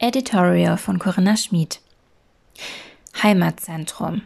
[0.00, 1.80] Editorial von Corinna Schmid.
[3.20, 4.22] Heimatzentrum.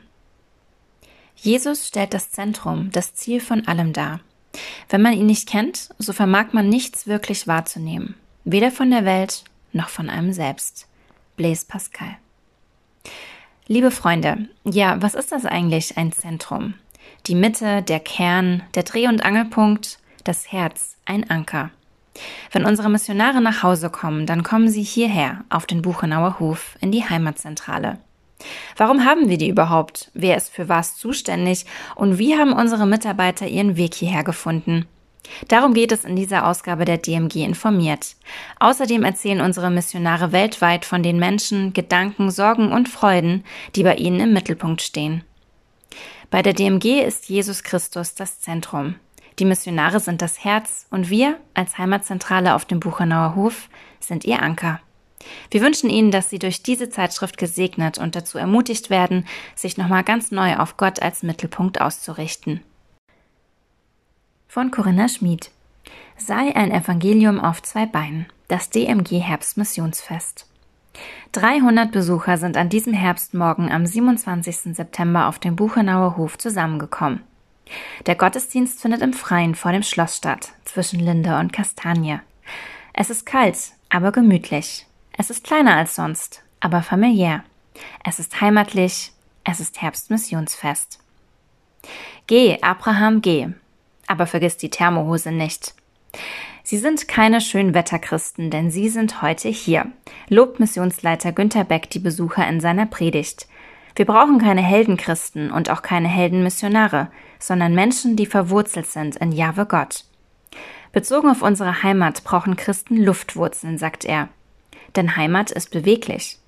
[1.35, 4.21] Jesus stellt das Zentrum, das Ziel von allem dar.
[4.91, 9.45] Wenn man ihn nicht kennt, so vermag man nichts wirklich wahrzunehmen, weder von der Welt
[9.73, 10.89] noch von einem selbst.
[11.37, 12.19] Blaise Pascal.
[13.67, 16.75] Liebe Freunde, ja, was ist das eigentlich, ein Zentrum?
[17.27, 21.71] Die Mitte, der Kern, der Dreh- und Angelpunkt, das Herz, ein Anker.
[22.51, 26.93] Wenn unsere Missionare nach Hause kommen, dann kommen sie hierher, auf den Buchenauer Hof, in
[26.93, 27.99] die Heimatzentrale.
[28.77, 30.11] Warum haben wir die überhaupt?
[30.15, 31.65] Wer ist für was zuständig?
[31.95, 34.87] Und wie haben unsere Mitarbeiter ihren Weg hierher gefunden?
[35.49, 38.17] Darum geht es in dieser Ausgabe der DMG informiert.
[38.59, 43.45] Außerdem erzählen unsere Missionare weltweit von den Menschen, Gedanken, Sorgen und Freuden,
[43.77, 45.23] die bei ihnen im Mittelpunkt stehen.
[46.31, 48.97] Bei der DMG ist Jesus Christus das Zentrum.
[49.39, 53.69] Die Missionare sind das Herz und wir als Heimatzentrale auf dem Buchenauer Hof
[54.01, 54.81] sind ihr Anker.
[55.51, 60.03] Wir wünschen Ihnen, dass Sie durch diese Zeitschrift gesegnet und dazu ermutigt werden, sich nochmal
[60.03, 62.61] ganz neu auf Gott als Mittelpunkt auszurichten.
[64.49, 65.51] Von Corinna Schmid.
[66.17, 68.27] Sei ein Evangelium auf zwei Beinen.
[68.49, 70.47] Das DMG Herbstmissionsfest.
[71.33, 74.75] 300 Besucher sind an diesem Herbstmorgen am 27.
[74.77, 77.23] September auf dem Buchenauer Hof zusammengekommen.
[78.07, 82.21] Der Gottesdienst findet im Freien vor dem Schloss statt, zwischen Linde und Kastanie.
[82.93, 83.57] Es ist kalt,
[83.89, 84.87] aber gemütlich.
[85.17, 87.45] Es ist kleiner als sonst, aber familiär.
[88.05, 89.13] Es ist heimatlich,
[89.45, 90.99] es ist Herbstmissionsfest.
[92.27, 93.49] Geh, Abraham, geh.
[94.07, 95.75] Aber vergiss die Thermohose nicht.
[96.65, 99.87] Sie sind keine Schönwetterchristen, denn sie sind heute hier,
[100.29, 103.49] lobt Missionsleiter Günter Beck die Besucher in seiner Predigt.
[103.95, 109.67] Wir brauchen keine Heldenchristen und auch keine Heldenmissionare, sondern Menschen, die verwurzelt sind in Jahwe
[109.67, 110.05] Gott.
[110.93, 114.29] Bezogen auf unsere Heimat brauchen Christen Luftwurzeln, sagt er.
[114.95, 116.39] Denn Heimat ist beweglich.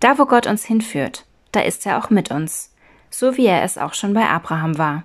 [0.00, 2.74] Da, wo Gott uns hinführt, da ist er auch mit uns,
[3.10, 5.04] so wie er es auch schon bei Abraham war.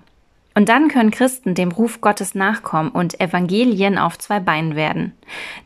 [0.58, 5.12] Und dann können Christen dem Ruf Gottes nachkommen und Evangelien auf zwei Beinen werden.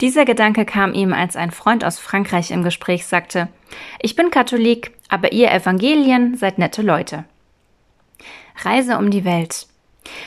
[0.02, 3.48] Dieser Gedanke kam ihm, als ein Freund aus Frankreich im Gespräch sagte,
[4.02, 7.24] ich bin Katholik, aber ihr Evangelien seid nette Leute.
[8.64, 9.66] Reise um die Welt.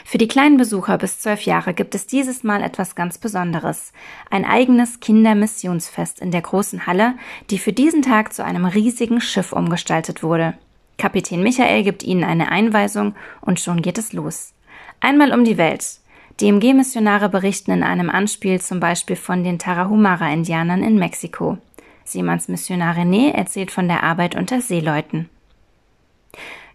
[0.04, 3.94] Für die kleinen Besucher bis zwölf Jahre gibt es dieses Mal etwas ganz Besonderes.
[4.32, 7.14] Ein eigenes Kindermissionsfest in der großen Halle,
[7.52, 10.56] die für diesen Tag zu einem riesigen Schiff umgestaltet wurde.
[10.98, 14.55] Kapitän Michael gibt ihnen eine Einweisung und schon geht es los.
[15.00, 16.00] Einmal um die Welt.
[16.42, 21.58] DMG-Missionare berichten in einem Anspiel zum Beispiel von den Tarahumara-Indianern in Mexiko.
[22.04, 25.30] Siemens Missionar René erzählt von der Arbeit unter Seeleuten.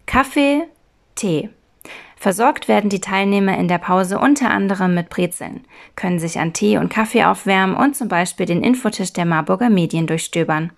[0.05, 0.63] Kaffee,
[1.15, 1.49] Tee.
[2.17, 5.65] Versorgt werden die Teilnehmer in der Pause unter anderem mit Brezeln,
[5.95, 10.05] können sich an Tee und Kaffee aufwärmen und zum Beispiel den Infotisch der Marburger Medien
[10.05, 10.71] durchstöbern.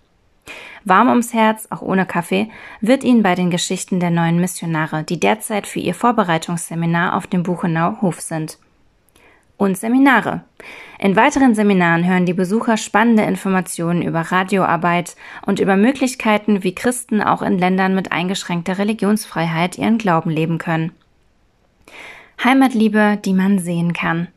[0.85, 2.49] Warm ums Herz, auch ohne Kaffee,
[2.81, 7.43] wird Ihnen bei den Geschichten der neuen Missionare, die derzeit für ihr Vorbereitungsseminar auf dem
[7.43, 8.57] Buchenau Hof sind.
[9.55, 10.41] Und Seminare.
[10.99, 17.21] In weiteren Seminaren hören die Besucher spannende Informationen über Radioarbeit und über Möglichkeiten, wie Christen
[17.21, 20.91] auch in Ländern mit eingeschränkter Religionsfreiheit ihren Glauben leben können.
[22.43, 24.27] Heimatliebe, die man sehen kann.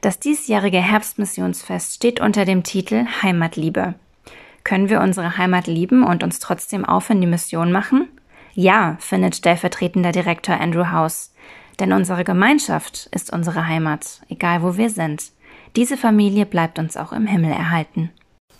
[0.00, 3.94] Das diesjährige Herbstmissionsfest steht unter dem Titel Heimatliebe.
[4.64, 8.08] Können wir unsere Heimat lieben und uns trotzdem auf in die Mission machen?
[8.54, 11.32] Ja, findet stellvertretender Direktor Andrew House.
[11.80, 15.32] Denn unsere Gemeinschaft ist unsere Heimat, egal wo wir sind.
[15.74, 18.10] Diese Familie bleibt uns auch im Himmel erhalten.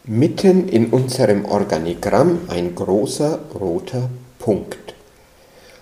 [0.04, 4.08] Mitten in unserem Organigramm ein großer roter
[4.38, 4.94] Punkt.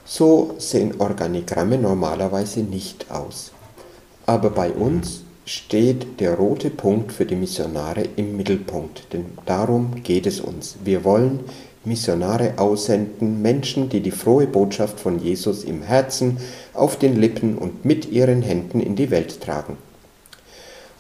[0.05, 3.53] So sehen Organigramme normalerweise nicht aus.
[4.27, 10.27] Aber bei uns steht der rote Punkt für die Missionare im Mittelpunkt, denn darum geht
[10.27, 10.77] es uns.
[10.85, 11.41] Wir wollen
[11.85, 16.37] Missionare aussenden, Menschen, die die frohe Botschaft von Jesus im Herzen,
[16.73, 19.77] auf den Lippen und mit ihren Händen in die Welt tragen.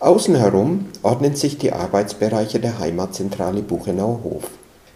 [0.00, 4.50] Außen herum ordnen sich die Arbeitsbereiche der Heimatzentrale Buchenau Hof.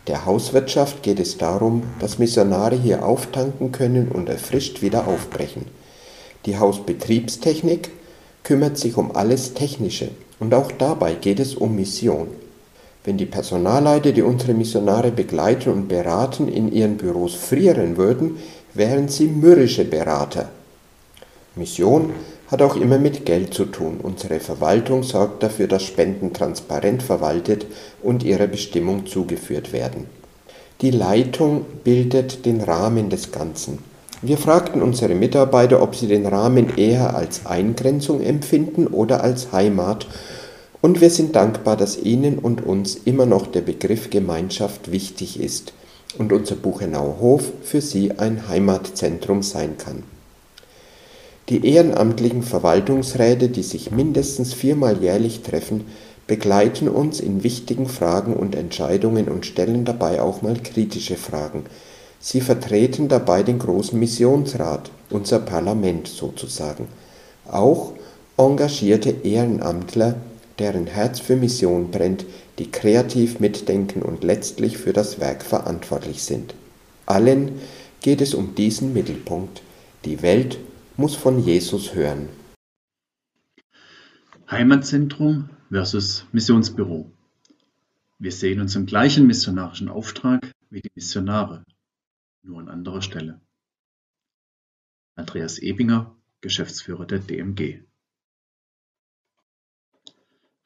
[0.08, 5.66] Der Hauswirtschaft geht es darum, dass Missionare hier auftanken können und erfrischt wieder aufbrechen.
[6.44, 7.90] Die Hausbetriebstechnik
[8.44, 12.28] kümmert sich um alles Technische und auch dabei geht es um Mission.
[13.02, 18.38] Wenn die Personalleiter, die unsere Missionare begleiten und beraten, in ihren Büros frieren würden,
[18.72, 20.48] wären sie mürrische Berater.
[21.54, 22.12] Mission
[22.48, 24.00] hat auch immer mit Geld zu tun.
[24.02, 27.66] Unsere Verwaltung sorgt dafür, dass Spenden transparent verwaltet
[28.02, 30.06] und ihrer Bestimmung zugeführt werden.
[30.80, 33.78] Die Leitung bildet den Rahmen des Ganzen.
[34.22, 40.06] Wir fragten unsere Mitarbeiter, ob sie den Rahmen eher als Eingrenzung empfinden oder als Heimat
[40.80, 45.72] Und wir sind dankbar, dass Ihnen und uns immer noch der Begriff Gemeinschaft wichtig ist
[46.18, 50.02] und unser Buchenauer Hof für Sie ein Heimatzentrum sein kann.
[51.48, 55.86] Die ehrenamtlichen Verwaltungsräte, die sich mindestens viermal jährlich treffen,
[56.26, 61.64] begleiten uns in wichtigen Fragen und Entscheidungen und stellen dabei auch mal kritische Fragen.
[62.26, 66.88] Sie vertreten dabei den großen Missionsrat, unser Parlament sozusagen.
[67.44, 67.92] Auch
[68.38, 70.14] engagierte Ehrenamtler
[70.58, 72.24] deren Herz für Mission brennt,
[72.58, 76.54] die kreativ mitdenken und letztlich für das Werk verantwortlich sind.
[77.04, 77.60] Allen
[78.00, 79.60] geht es um diesen Mittelpunkt.
[80.06, 80.58] Die Welt
[80.96, 82.30] muss von Jesus hören.
[84.50, 87.04] Heimatzentrum versus Missionsbüro.
[88.18, 91.62] Wir sehen uns im gleichen missionarischen Auftrag wie die Missionare,
[92.44, 93.40] nur an anderer Stelle.
[95.16, 97.82] Andreas Ebinger, Geschäftsführer der DMG.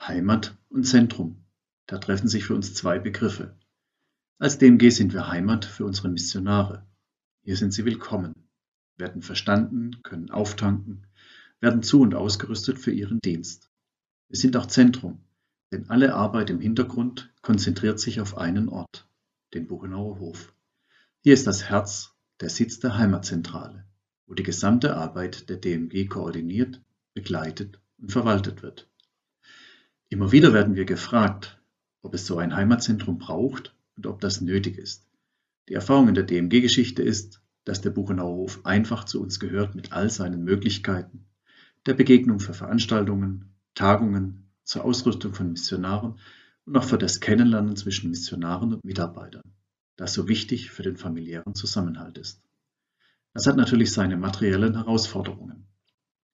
[0.01, 1.45] Heimat und Zentrum.
[1.87, 3.59] Da treffen sich für uns zwei Begriffe.
[4.39, 6.87] Als DMG sind wir Heimat für unsere Missionare.
[7.43, 8.35] Hier sind sie willkommen,
[8.97, 11.07] werden verstanden, können auftanken,
[11.61, 13.71] werden zu und ausgerüstet für ihren Dienst.
[14.29, 15.25] Wir sind auch Zentrum,
[15.73, 19.09] denn alle Arbeit im Hintergrund konzentriert sich auf einen Ort,
[19.55, 20.55] den Buchenauer Hof.
[21.29, 23.85] Hier ist das Herz, der Sitz der Heimatzentrale,
[24.27, 26.81] wo die gesamte Arbeit der DMG koordiniert,
[27.13, 28.89] begleitet und verwaltet wird.
[30.09, 31.61] Immer wieder werden wir gefragt,
[32.01, 35.07] ob es so ein Heimatzentrum braucht und ob das nötig ist.
[35.69, 39.93] Die Erfahrung in der DMG-Geschichte ist, dass der Buchenauer Hof einfach zu uns gehört mit
[39.93, 41.27] all seinen Möglichkeiten,
[41.85, 46.19] der Begegnung für Veranstaltungen, Tagungen, zur Ausrüstung von Missionaren
[46.65, 49.43] und auch für das Kennenlernen zwischen Missionaren und Mitarbeitern,
[49.99, 52.41] das so wichtig für den familiären Zusammenhalt ist.
[53.35, 55.67] Das hat natürlich seine materiellen Herausforderungen,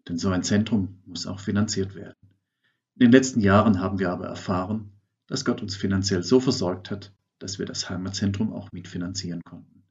[0.07, 2.15] denn so ein Zentrum muss auch finanziert werden.
[2.95, 4.93] In den letzten Jahren haben wir aber erfahren,
[5.27, 9.83] dass Gott uns finanziell so versorgt hat, dass wir das Heimatzentrum auch mitfinanzieren konnten.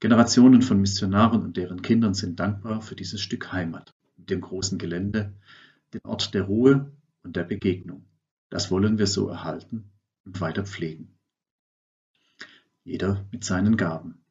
[0.00, 4.78] Generationen von Missionaren und deren Kindern sind dankbar für dieses Stück Heimat mit dem großen
[4.78, 5.32] Gelände,
[5.94, 6.92] den Ort der Ruhe
[7.22, 8.04] und der Begegnung.
[8.50, 9.92] Das wollen wir so erhalten
[10.24, 11.15] und weiter pflegen.
[12.86, 14.22] Jeder mit seinen Gaben.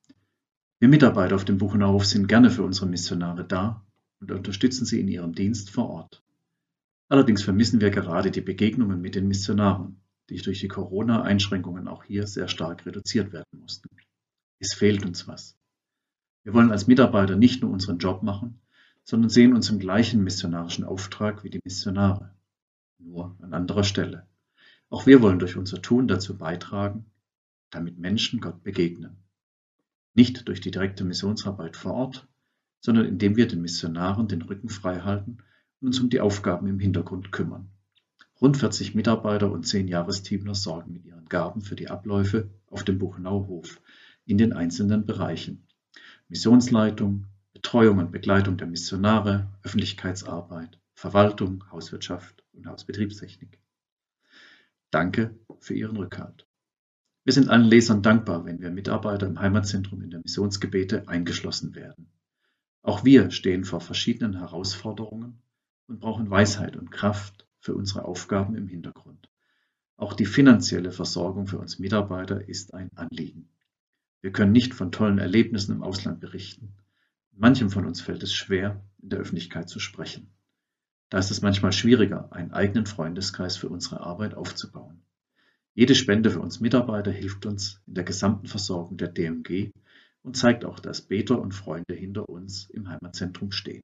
[0.80, 3.86] Wir Mitarbeiter auf dem Buchenauhof sind gerne für unsere Missionare da
[4.22, 6.24] und unterstützen sie in ihrem Dienst vor Ort.
[7.10, 10.00] Allerdings vermissen wir gerade die Begegnungen mit den Missionaren,
[10.30, 13.90] die durch die Corona-Einschränkungen auch hier sehr stark reduziert werden mussten.
[14.60, 15.58] Es fehlt uns was.
[16.44, 18.62] Wir wollen als Mitarbeiter nicht nur unseren Job machen,
[19.04, 22.34] sondern sehen uns im gleichen missionarischen Auftrag wie die Missionare,
[23.00, 24.26] nur an anderer Stelle.
[24.90, 27.06] Auch wir wollen durch unser Tun dazu beitragen,
[27.70, 29.18] damit Menschen Gott begegnen.
[30.14, 32.28] Nicht durch die direkte Missionsarbeit vor Ort,
[32.80, 35.40] sondern indem wir den Missionaren den Rücken frei halten
[35.82, 37.70] und uns um die Aufgaben im Hintergrund kümmern.
[38.42, 43.00] Rund 40 Mitarbeiter und 10 Jahresteamler sorgen mit ihren Gaben für die Abläufe auf dem
[43.00, 43.82] Buchenauer Hof
[44.26, 45.66] in den einzelnen Bereichen.
[46.28, 53.60] Missionsleitung, Betreuung und Begleitung der Missionare, Öffentlichkeitsarbeit, Verwaltung, Hauswirtschaft und Hausbetriebstechnik.
[54.92, 56.45] Danke für Ihren Rückhalt.
[57.26, 62.12] Wir sind allen Lesern dankbar, wenn wir Mitarbeiter im Heimatzentrum in der Missionsgebete eingeschlossen werden.
[62.84, 65.42] Auch wir stehen vor verschiedenen Herausforderungen
[65.88, 69.28] und brauchen Weisheit und Kraft für unsere Aufgaben im Hintergrund.
[69.98, 73.50] Auch die finanzielle Versorgung für uns Mitarbeiter ist ein Anliegen.
[74.22, 76.76] Wir können nicht von tollen Erlebnissen im Ausland berichten.
[77.32, 80.30] Manchem von uns fällt es schwer, in der Öffentlichkeit zu sprechen.
[81.10, 85.02] Da ist es manchmal schwieriger, einen eigenen Freundeskreis für unsere Arbeit aufzubauen.
[85.78, 89.72] Jede Spende für uns Mitarbeiter hilft uns in der gesamten Versorgung der DMG
[90.24, 93.84] und zeigt auch, dass Beter und Freunde hinter uns im Heimatzentrum stehen.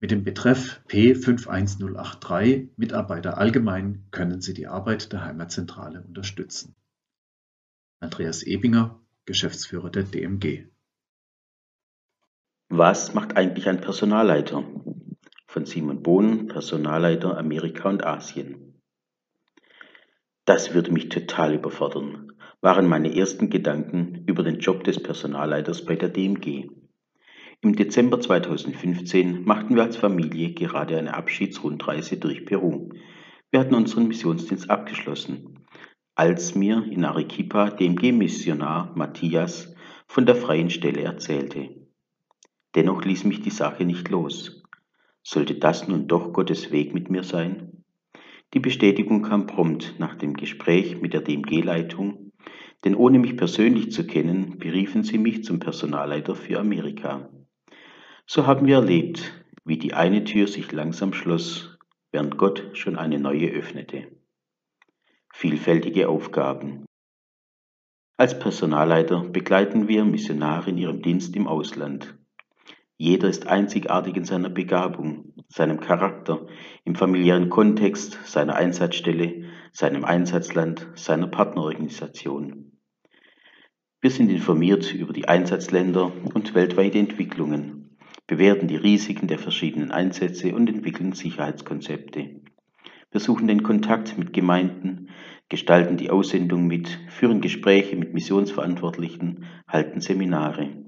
[0.00, 6.76] Mit dem Betreff P51083 Mitarbeiter allgemein können Sie die Arbeit der Heimatzentrale unterstützen.
[8.00, 10.66] Andreas Ebinger, Geschäftsführer der DMG.
[12.68, 14.62] Was macht eigentlich ein Personalleiter?
[15.46, 18.73] Von Simon Bohn, Personalleiter Amerika und Asien.
[20.46, 25.96] Das würde mich total überfordern, waren meine ersten Gedanken über den Job des Personalleiters bei
[25.96, 26.68] der DMG.
[27.62, 32.90] Im Dezember 2015 machten wir als Familie gerade eine Abschiedsrundreise durch Peru.
[33.50, 35.64] Wir hatten unseren Missionsdienst abgeschlossen,
[36.14, 39.74] als mir in Arequipa DMG-Missionar Matthias
[40.06, 41.70] von der freien Stelle erzählte.
[42.74, 44.62] Dennoch ließ mich die Sache nicht los.
[45.22, 47.73] Sollte das nun doch Gottes Weg mit mir sein?
[48.54, 52.30] Die Bestätigung kam prompt nach dem Gespräch mit der DMG-Leitung,
[52.84, 57.28] denn ohne mich persönlich zu kennen, beriefen sie mich zum Personalleiter für Amerika.
[58.26, 61.76] So haben wir erlebt, wie die eine Tür sich langsam schloss
[62.12, 64.06] während Gott schon eine neue öffnete.
[65.32, 66.84] Vielfältige Aufgaben.
[68.16, 72.16] Als Personalleiter begleiten wir Missionare in ihrem Dienst im Ausland.
[72.96, 76.46] Jeder ist einzigartig in seiner Begabung, seinem Charakter,
[76.84, 82.78] im familiären Kontext, seiner Einsatzstelle, seinem Einsatzland, seiner Partnerorganisation.
[84.00, 87.96] Wir sind informiert über die Einsatzländer und weltweite Entwicklungen,
[88.28, 92.42] bewerten die Risiken der verschiedenen Einsätze und entwickeln Sicherheitskonzepte.
[93.10, 95.08] Wir suchen den Kontakt mit Gemeinden,
[95.48, 100.83] gestalten die Aussendung mit, führen Gespräche mit Missionsverantwortlichen, halten Seminare.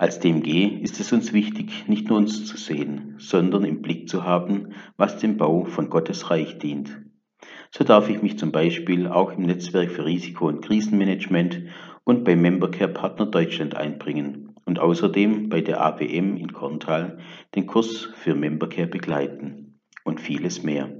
[0.00, 4.24] Als DMG ist es uns wichtig, nicht nur uns zu sehen, sondern im Blick zu
[4.24, 7.02] haben, was dem Bau von Gottes Reich dient.
[7.70, 11.64] So darf ich mich zum Beispiel auch im Netzwerk für Risiko- und Krisenmanagement
[12.04, 17.18] und bei Membercare Partner Deutschland einbringen und außerdem bei der ABM in Korntal
[17.54, 20.96] den Kurs für Membercare begleiten und vieles mehr.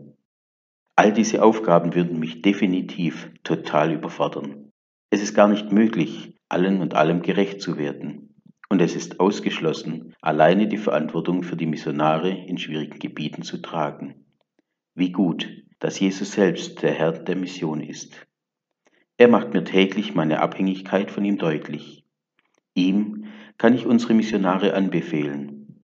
[0.94, 4.72] All diese Aufgaben würden mich definitiv total überfordern.
[5.08, 8.29] Es ist gar nicht möglich, allen und allem gerecht zu werden.
[8.72, 14.24] Und es ist ausgeschlossen, alleine die Verantwortung für die Missionare in schwierigen Gebieten zu tragen.
[14.94, 15.50] Wie gut,
[15.80, 18.28] dass Jesus selbst der Herr der Mission ist.
[19.16, 22.04] Er macht mir täglich meine Abhängigkeit von ihm deutlich.
[22.74, 23.24] Ihm
[23.58, 25.82] kann ich unsere Missionare anbefehlen.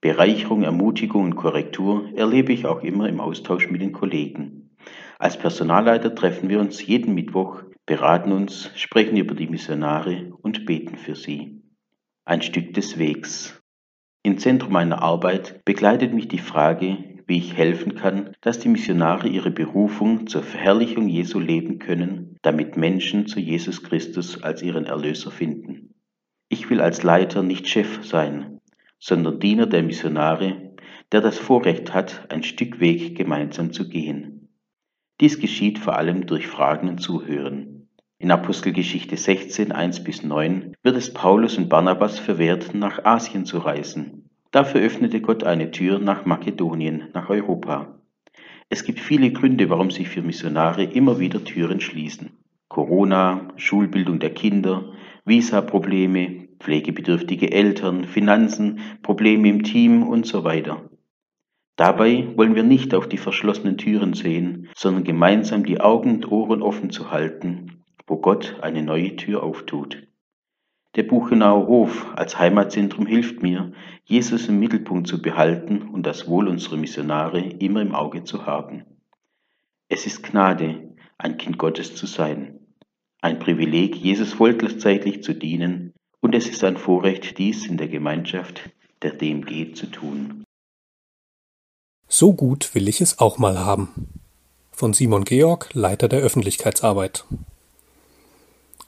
[0.00, 4.76] Bereicherung, Ermutigung und Korrektur erlebe ich auch immer im Austausch mit den Kollegen.
[5.20, 10.96] Als Personalleiter treffen wir uns jeden Mittwoch, beraten uns, sprechen über die Missionare und beten
[10.96, 11.57] für sie
[12.28, 13.58] ein Stück des Wegs.
[14.22, 19.28] Im Zentrum meiner Arbeit begleitet mich die Frage, wie ich helfen kann, dass die Missionare
[19.28, 25.30] ihre Berufung zur Verherrlichung Jesu leben können, damit Menschen zu Jesus Christus als ihren Erlöser
[25.30, 25.94] finden.
[26.50, 28.60] Ich will als Leiter nicht Chef sein,
[28.98, 30.74] sondern Diener der Missionare,
[31.12, 34.50] der das Vorrecht hat, ein Stück Weg gemeinsam zu gehen.
[35.22, 37.77] Dies geschieht vor allem durch Fragen und Zuhören.
[38.20, 43.58] In Apostelgeschichte 16, 1 bis 9 wird es Paulus und Barnabas verwehrt, nach Asien zu
[43.58, 44.28] reisen.
[44.50, 48.00] Dafür öffnete Gott eine Tür nach Makedonien, nach Europa.
[48.68, 52.30] Es gibt viele Gründe, warum sich für Missionare immer wieder Türen schließen.
[52.66, 54.94] Corona, Schulbildung der Kinder,
[55.24, 60.90] Visa-Probleme, pflegebedürftige Eltern, Finanzen, Probleme im Team und so weiter.
[61.76, 66.62] Dabei wollen wir nicht auf die verschlossenen Türen sehen, sondern gemeinsam die Augen und Ohren
[66.62, 67.77] offen zu halten
[68.08, 70.08] wo Gott eine neue Tür auftut.
[70.96, 73.72] Der Buchenauer Hof als Heimatzentrum hilft mir,
[74.04, 78.84] Jesus im Mittelpunkt zu behalten und das Wohl unserer Missionare immer im Auge zu haben.
[79.88, 82.58] Es ist Gnade, ein Kind Gottes zu sein,
[83.20, 88.70] ein Privileg, Jesus vollzeitlich zu dienen, und es ist ein Vorrecht, dies in der Gemeinschaft
[89.02, 90.42] der DMG zu tun.
[92.08, 94.08] So gut will ich es auch mal haben.
[94.72, 97.24] Von Simon Georg, Leiter der Öffentlichkeitsarbeit.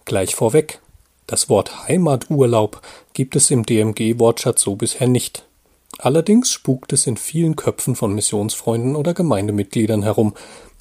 [0.05, 0.81] Gleich vorweg,
[1.27, 5.47] das Wort Heimaturlaub gibt es im DMG-Wortschatz so bisher nicht.
[5.99, 10.35] Allerdings spukt es in vielen Köpfen von Missionsfreunden oder Gemeindemitgliedern herum.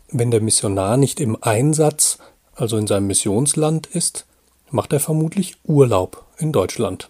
[0.09, 2.17] Wenn der Missionar nicht im Einsatz,
[2.55, 4.25] also in seinem Missionsland ist,
[4.71, 7.09] macht er vermutlich Urlaub in Deutschland.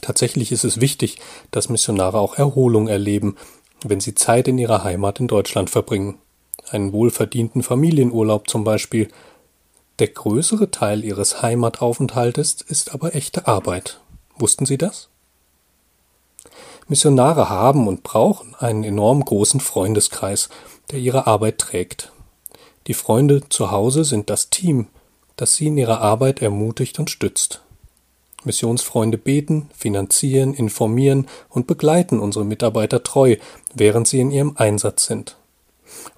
[0.00, 1.18] Tatsächlich ist es wichtig,
[1.50, 3.36] dass Missionare auch Erholung erleben,
[3.84, 6.18] wenn sie Zeit in ihrer Heimat in Deutschland verbringen.
[6.70, 9.08] Einen wohlverdienten Familienurlaub zum Beispiel–
[10.00, 14.00] der größere Teil ihres Heimataufenthaltes ist aber echte Arbeit.
[14.36, 15.08] Wussten Sie das?
[16.88, 20.48] Missionare haben und brauchen einen enorm großen Freundeskreis,
[20.90, 22.12] der ihre Arbeit trägt.
[22.86, 24.88] Die Freunde zu Hause sind das Team,
[25.36, 27.62] das sie in ihrer Arbeit ermutigt und stützt.
[28.42, 33.36] Missionsfreunde beten, finanzieren, informieren und begleiten unsere Mitarbeiter treu,
[33.74, 35.36] während sie in ihrem Einsatz sind.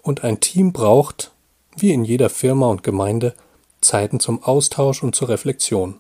[0.03, 1.33] Und ein Team braucht,
[1.77, 3.35] wie in jeder Firma und Gemeinde,
[3.83, 5.97] Zeiten zum Austausch und zur Reflexion.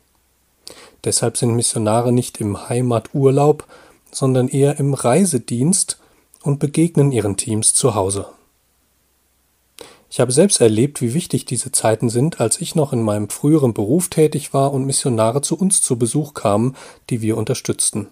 [1.05, 3.67] Deshalb sind Missionare nicht im Heimaturlaub,
[4.11, 5.99] sondern eher im Reisedienst
[6.43, 8.27] und begegnen ihren Teams zu Hause.
[10.11, 13.73] Ich habe selbst erlebt, wie wichtig diese Zeiten sind, als ich noch in meinem früheren
[13.73, 16.77] Beruf tätig war und Missionare zu uns zu Besuch kamen,
[17.09, 18.09] die wir unterstützten.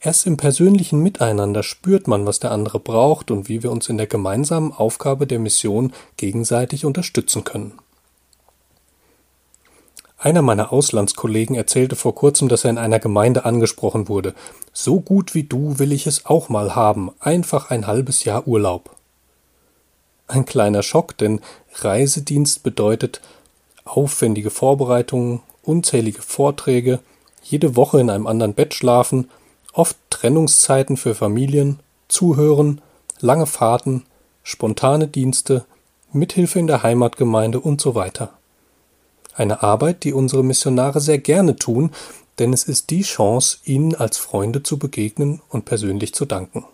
[0.00, 3.96] Erst im persönlichen Miteinander spürt man, was der andere braucht und wie wir uns in
[3.96, 7.72] der gemeinsamen Aufgabe der Mission gegenseitig unterstützen können.
[10.22, 14.34] Einer meiner Auslandskollegen erzählte vor kurzem, dass er in einer Gemeinde angesprochen wurde.
[14.70, 18.94] So gut wie du will ich es auch mal haben, einfach ein halbes Jahr Urlaub.
[20.28, 21.40] Ein kleiner Schock, denn
[21.76, 23.22] Reisedienst bedeutet
[23.86, 26.98] aufwendige Vorbereitungen, unzählige Vorträge,
[27.42, 29.30] jede Woche in einem anderen Bett schlafen,
[29.72, 32.82] oft Trennungszeiten für Familien, zuhören,
[33.20, 34.04] lange Fahrten,
[34.42, 35.64] spontane Dienste,
[36.12, 38.34] Mithilfe in der Heimatgemeinde und so weiter.
[39.40, 41.92] Eine Arbeit, die unsere Missionare sehr gerne tun,
[42.38, 46.66] denn es ist die Chance, ihnen als Freunde zu begegnen und persönlich zu danken.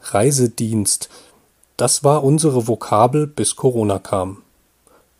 [0.00, 1.10] Reisedienst,
[1.76, 4.38] das war unsere Vokabel, bis Corona kam.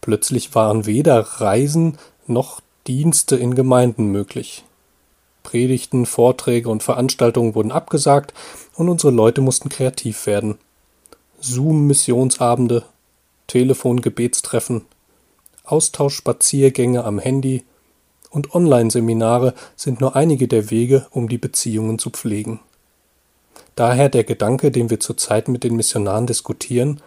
[0.01, 4.65] Plötzlich waren weder Reisen noch Dienste in Gemeinden möglich.
[5.43, 8.33] Predigten, Vorträge und Veranstaltungen wurden abgesagt
[8.75, 10.57] und unsere Leute mussten kreativ werden.
[11.43, 12.85] Zoom-Missionsabende,
[13.49, 14.87] Telefon-Gebetstreffen,
[15.65, 17.65] Austauschspaziergänge am Handy
[18.31, 22.61] und Online-Seminare sind nur einige der Wege, um die Beziehungen zu pflegen.
[23.75, 27.01] Daher der Gedanke, den wir zurzeit mit den Missionaren diskutieren,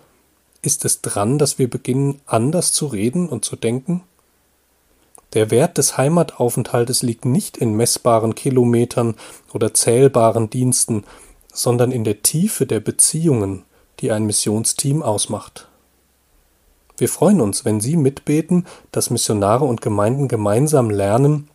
[0.62, 4.04] ist es dran, dass wir beginnen, anders zu reden und zu denken?
[5.34, 9.16] Der Wert des Heimataufenthaltes liegt nicht in messbaren Kilometern
[9.54, 11.04] oder zählbaren Diensten,
[11.54, 13.64] sondern in der Tiefe der Beziehungen,
[14.00, 15.68] die ein Missionsteam ausmacht.
[16.98, 21.48] Wir freuen uns, wenn Sie mitbeten, dass Missionare und Gemeinden gemeinsam lernen,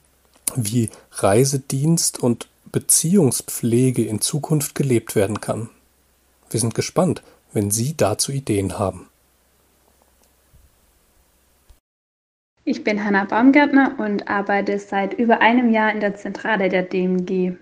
[0.54, 5.68] wie Reisedienst und Beziehungspflege in Zukunft gelebt werden kann.
[6.50, 7.22] Wir sind gespannt,
[7.52, 9.08] wenn Sie dazu Ideen haben.
[12.64, 17.56] Ich bin Hanna Baumgärtner und arbeite seit über einem Jahr in der Zentrale der DMG.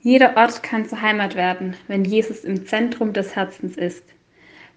[0.00, 4.02] Jeder Ort kann zur Heimat werden, wenn Jesus im Zentrum des Herzens ist.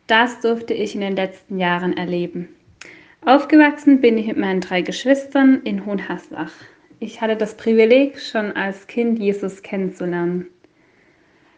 [0.07, 2.49] Das durfte ich in den letzten Jahren erleben.
[3.25, 6.51] Aufgewachsen bin ich mit meinen drei Geschwistern in Hohenhaslach.
[6.99, 10.47] Ich hatte das Privileg, schon als Kind Jesus kennenzulernen.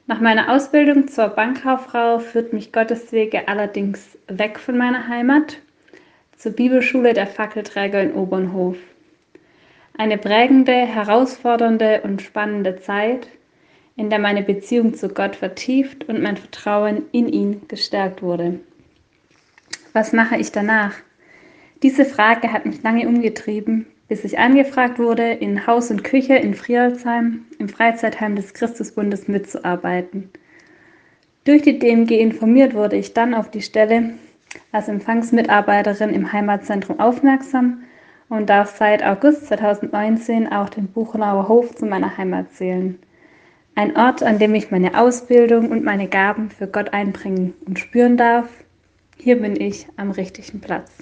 [0.07, 5.57] Nach meiner Ausbildung zur Bankkauffrau führt mich Gottes Wege allerdings weg von meiner Heimat
[6.37, 8.77] zur Bibelschule der Fackelträger in Obernhof.
[9.97, 13.27] Eine prägende, herausfordernde und spannende Zeit,
[13.95, 18.59] in der meine Beziehung zu Gott vertieft und mein Vertrauen in ihn gestärkt wurde.
[19.93, 20.93] Was mache ich danach?
[21.81, 26.53] Diese Frage hat mich lange umgetrieben, bis ich angefragt wurde, in Haus und Küche in
[26.53, 30.29] Friolsheim im Freizeitheim des Christusbundes mitzuarbeiten.
[31.45, 34.15] Durch die DMG informiert wurde ich dann auf die Stelle
[34.71, 37.83] als Empfangsmitarbeiterin im Heimatzentrum aufmerksam
[38.29, 42.97] und darf seit August 2019 auch den Buchenauer Hof zu meiner Heimat zählen.
[43.77, 48.15] Ein Ort, an dem ich meine Ausbildung und meine Gaben für Gott einbringen und spüren
[48.15, 48.47] darf.
[49.17, 50.93] Hier bin ich am richtigen Platz.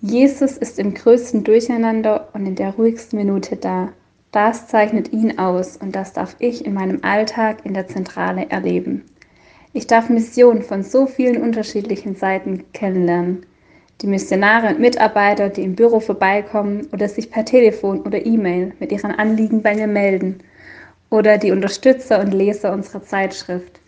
[0.00, 3.88] Jesus ist im größten Durcheinander und in der ruhigsten Minute da.
[4.30, 9.02] Das zeichnet ihn aus und das darf ich in meinem Alltag in der Zentrale erleben.
[9.72, 13.44] Ich darf Mission von so vielen unterschiedlichen Seiten kennenlernen.
[14.02, 18.92] Die Missionare und Mitarbeiter, die im Büro vorbeikommen oder sich per Telefon oder E-Mail mit
[18.92, 20.44] ihren Anliegen bei mir melden.
[21.12, 23.80] Oder die Unterstützer und Leser unserer Zeitschrift.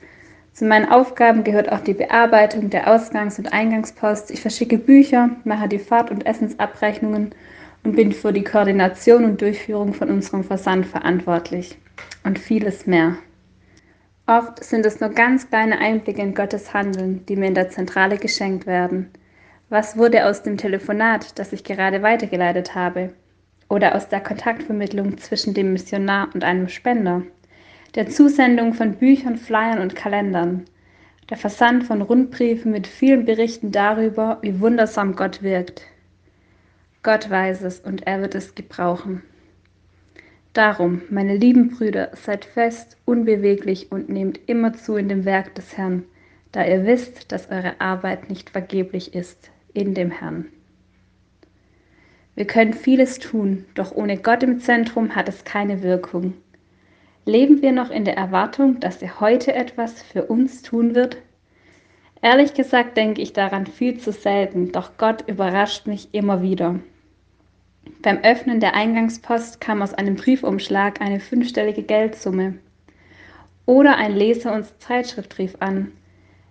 [0.53, 4.31] Zu meinen Aufgaben gehört auch die Bearbeitung der Ausgangs- und Eingangspost.
[4.31, 7.35] Ich verschicke Bücher, mache die Fahrt- und Essensabrechnungen
[7.83, 11.79] und bin für die Koordination und Durchführung von unserem Versand verantwortlich.
[12.25, 13.17] Und vieles mehr.
[14.27, 18.19] Oft sind es nur ganz kleine Einblicke in Gottes Handeln, die mir in der Zentrale
[18.19, 19.09] geschenkt werden.
[19.71, 23.15] Was wurde aus dem Telefonat, das ich gerade weitergeleitet habe?
[23.75, 27.23] Oder aus der Kontaktvermittlung zwischen dem Missionar und einem Spender?
[27.97, 30.67] Der Zusendung von Büchern, Flyern und Kalendern?
[31.29, 35.83] Der Versand von Rundbriefen mit vielen Berichten darüber, wie wundersam Gott wirkt?
[37.03, 39.23] Gott weiß es und er wird es gebrauchen.
[40.53, 45.77] Darum, meine lieben Brüder, seid fest, unbeweglich und nehmt immer zu in dem Werk des
[45.77, 46.05] Herrn,
[46.53, 50.47] da ihr wisst, dass eure Arbeit nicht vergeblich ist in dem Herrn.
[52.37, 56.35] Wir können vieles tun, doch ohne Gott im Zentrum hat es keine Wirkung.
[57.27, 61.17] Leben wir noch in der Erwartung, dass er heute etwas für uns tun wird?
[62.23, 66.81] Ehrlich gesagt denke ich daran viel zu selten, doch Gott überrascht mich immer wieder.
[68.03, 72.55] Beim Öffnen der Eingangspost kam aus einem Briefumschlag eine fünfstellige Geldsumme.
[73.67, 75.93] Oder ein Leser uns Zeitschrift rief an.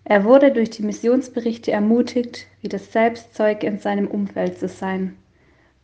[0.05, 5.17] Er wurde durch die Missionsberichte ermutigt, wie das Selbstzeuge in seinem Umfeld zu sein.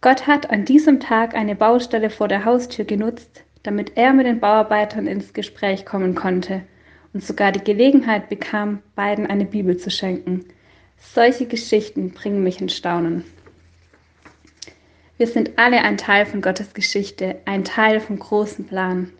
[0.01, 4.39] Gott hat an diesem Tag eine Baustelle vor der Haustür genutzt, damit er mit den
[4.39, 6.61] Bauarbeitern ins Gespräch kommen konnte
[7.13, 10.45] und sogar die Gelegenheit bekam, beiden eine Bibel zu schenken.
[10.97, 13.25] Solche Geschichten bringen mich in Staunen.
[15.17, 19.11] Wir sind alle ein Teil von Gottes Geschichte, ein Teil vom großen Plan.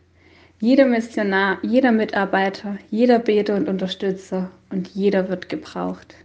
[0.62, 6.16] Jeder Missionar, jeder Mitarbeiter, jeder Beter und Unterstützer und jeder wird gebraucht.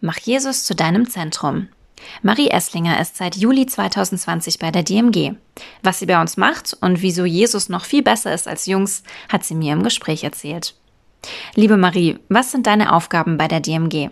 [0.00, 1.68] Mach Jesus zu deinem Zentrum.
[2.22, 5.34] Marie Esslinger ist seit Juli 2020 bei der DMG.
[5.82, 9.44] Was sie bei uns macht und wieso Jesus noch viel besser ist als Jungs, hat
[9.44, 10.74] sie mir im Gespräch erzählt.
[11.54, 14.10] Liebe Marie, was sind deine Aufgaben bei der DMG?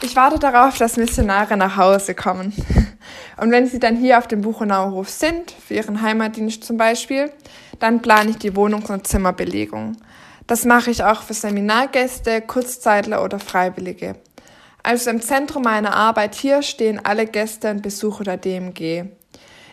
[0.00, 2.52] Ich warte darauf, dass Missionare nach Hause kommen.
[3.36, 7.30] Und wenn sie dann hier auf dem Buchenauer Hof sind, für ihren Heimatdienst zum Beispiel,
[7.78, 9.96] dann plane ich die Wohnungs- und Zimmerbelegung.
[10.46, 14.16] Das mache ich auch für Seminargäste, Kurzzeitler oder Freiwillige.
[14.82, 19.04] Also im Zentrum meiner Arbeit hier stehen alle Gäste und Besucher der DMG.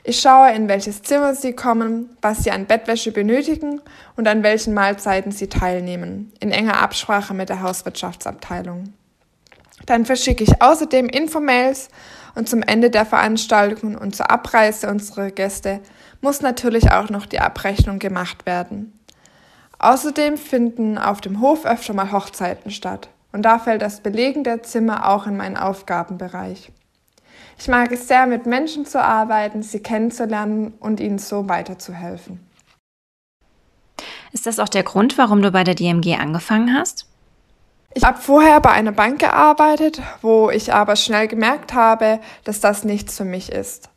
[0.04, 3.82] Ich schaue, in welches Zimmer sie kommen, was sie an Bettwäsche benötigen
[4.16, 8.94] und an welchen Mahlzeiten sie teilnehmen, in enger Absprache mit der Hauswirtschaftsabteilung.
[9.86, 11.90] Dann verschicke ich außerdem Infomails
[12.36, 15.80] und zum Ende der Veranstaltung und zur Abreise unserer Gäste
[16.22, 18.94] muss natürlich auch noch die Abrechnung gemacht werden.
[19.80, 24.64] Außerdem finden auf dem Hof öfter mal Hochzeiten statt und da fällt das Belegen der
[24.64, 26.72] Zimmer auch in meinen Aufgabenbereich.
[27.58, 32.40] Ich mag es sehr, mit Menschen zu arbeiten, sie kennenzulernen und ihnen so weiterzuhelfen.
[34.32, 37.06] Ist das auch der Grund, warum du bei der DMG angefangen hast?
[37.96, 42.84] Ich habe vorher bei einer Bank gearbeitet, wo ich aber schnell gemerkt habe, dass das
[42.84, 43.90] nichts für mich ist.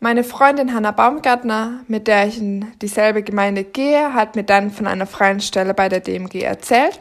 [0.00, 4.86] Meine Freundin Hanna Baumgartner, mit der ich in dieselbe Gemeinde gehe, hat mir dann von
[4.86, 7.00] einer freien Stelle bei der DMG erzählt.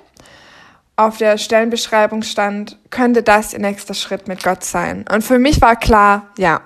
[0.99, 5.05] Auf der Stellenbeschreibung stand, könnte das ihr nächster Schritt mit Gott sein.
[5.13, 6.61] Und für mich war klar, ja.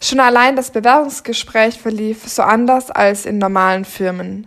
[0.00, 4.46] Schon allein das Bewerbungsgespräch verlief so anders als in normalen Firmen.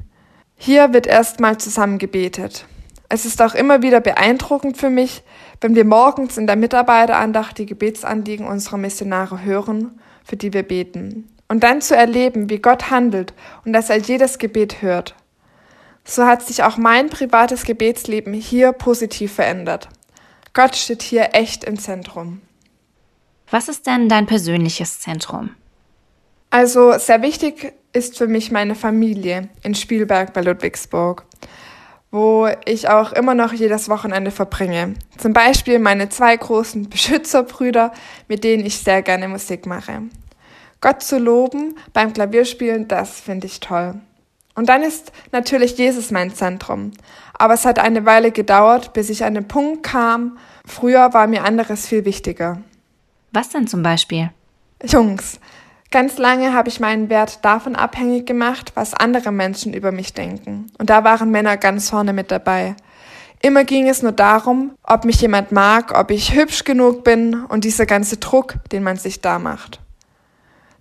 [0.56, 2.68] Hier wird erstmal zusammen gebetet.
[3.10, 5.24] Es ist auch immer wieder beeindruckend für mich,
[5.60, 11.28] wenn wir morgens in der Mitarbeiterandacht die Gebetsanliegen unserer Missionare hören, für die wir beten.
[11.50, 13.34] Und dann zu erleben, wie Gott handelt
[13.66, 15.16] und dass er jedes Gebet hört.
[16.10, 19.90] So hat sich auch mein privates Gebetsleben hier positiv verändert.
[20.54, 22.42] Gott steht hier echt im Zentrum.
[23.52, 25.52] Was ist denn dein persönliches Zentrum?
[26.50, 31.26] Also sehr wichtig ist für mich meine Familie in Spielberg bei Ludwigsburg
[32.12, 34.96] wo ich auch immer noch jedes Wochenende verbringe.
[35.18, 37.94] Zum Beispiel meine zwei großen Beschützerbrüder,
[38.28, 40.04] mit denen ich sehr gerne Musik mache.
[40.82, 44.02] Gott zu loben beim Klavierspielen, das finde ich toll.
[44.60, 46.92] Und dann ist natürlich Jesus mein Zentrum.
[47.34, 51.46] Aber es hat eine Weile gedauert, bis ich an den Punkt kam, früher war mir
[51.46, 52.60] anderes viel wichtiger.
[53.32, 54.32] Was denn zum Beispiel?
[54.84, 55.40] Jungs,
[55.92, 60.68] Ganz lange habe ich meinen Wert davon abhängig gemacht, was andere Menschen über mich denken.
[60.78, 62.76] Und da waren Männer ganz vorne mit dabei.
[63.42, 67.64] Immer ging es nur darum, ob mich jemand mag, ob ich hübsch genug bin und
[67.64, 69.80] dieser ganze Druck, den man sich da macht.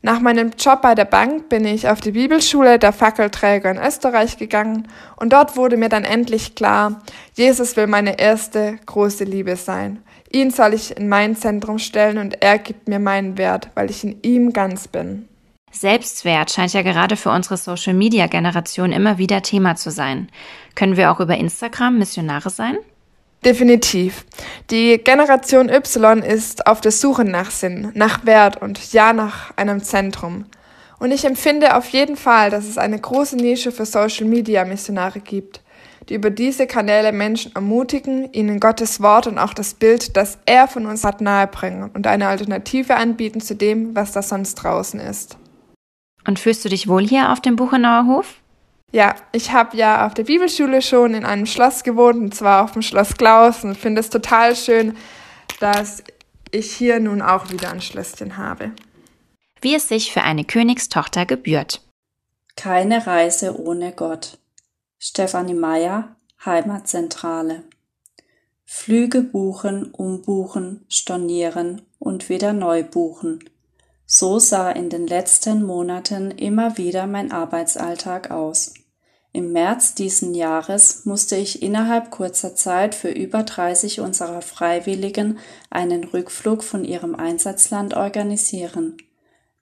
[0.01, 4.37] Nach meinem Job bei der Bank bin ich auf die Bibelschule der Fackelträger in Österreich
[4.39, 7.01] gegangen und dort wurde mir dann endlich klar,
[7.35, 10.03] Jesus will meine erste große Liebe sein.
[10.31, 14.05] Ihn soll ich in mein Zentrum stellen und er gibt mir meinen Wert, weil ich
[14.05, 15.29] in ihm ganz bin.
[15.71, 20.29] Selbstwert scheint ja gerade für unsere Social-Media-Generation immer wieder Thema zu sein.
[20.75, 22.79] Können wir auch über Instagram Missionare sein?
[23.44, 24.24] Definitiv.
[24.70, 29.83] Die Generation Y ist auf der Suche nach Sinn, nach Wert und ja nach einem
[29.83, 30.46] Zentrum.
[30.98, 35.61] Und ich empfinde auf jeden Fall, dass es eine große Nische für Social-Media-Missionare gibt
[36.09, 40.68] die über diese Kanäle Menschen ermutigen, ihnen Gottes Wort und auch das Bild, das er
[40.68, 45.37] von uns hat, nahebringen und eine Alternative anbieten zu dem, was da sonst draußen ist.
[46.27, 48.35] Und fühlst du dich wohl hier auf dem Buchenauer Hof?
[48.90, 52.72] Ja, ich habe ja auf der Bibelschule schon in einem Schloss gewohnt, und zwar auf
[52.72, 54.96] dem Schloss Klaus, und finde es total schön,
[55.61, 56.03] dass
[56.51, 58.72] ich hier nun auch wieder ein Schlösschen habe.
[59.61, 61.83] Wie es sich für eine Königstochter gebührt.
[62.57, 64.38] Keine Reise ohne Gott.
[64.98, 67.64] Stefanie Meyer, Heimatzentrale.
[68.64, 73.44] Flüge buchen, umbuchen, stornieren und wieder neu buchen.
[74.11, 78.73] So sah in den letzten Monaten immer wieder mein Arbeitsalltag aus.
[79.35, 86.05] Im März diesen Jahres musste ich innerhalb kurzer Zeit für über 30 unserer Freiwilligen einen
[86.05, 88.97] Rückflug von ihrem Einsatzland organisieren.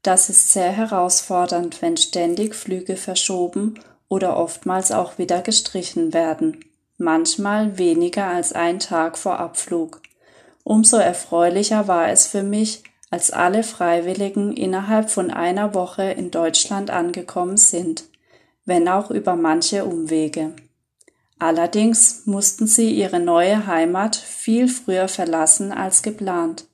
[0.03, 6.65] Das ist sehr herausfordernd, wenn ständig Flüge verschoben oder oftmals auch wieder gestrichen werden,
[6.99, 10.03] manchmal weniger als ein Tag vor Abflug.
[10.63, 16.91] Umso erfreulicher war es für mich, als alle Freiwilligen innerhalb von einer Woche in Deutschland
[16.91, 18.05] angekommen sind,
[18.65, 20.53] wenn auch über manche Umwege.
[21.39, 26.67] Allerdings mussten sie ihre neue Heimat viel früher verlassen als geplant.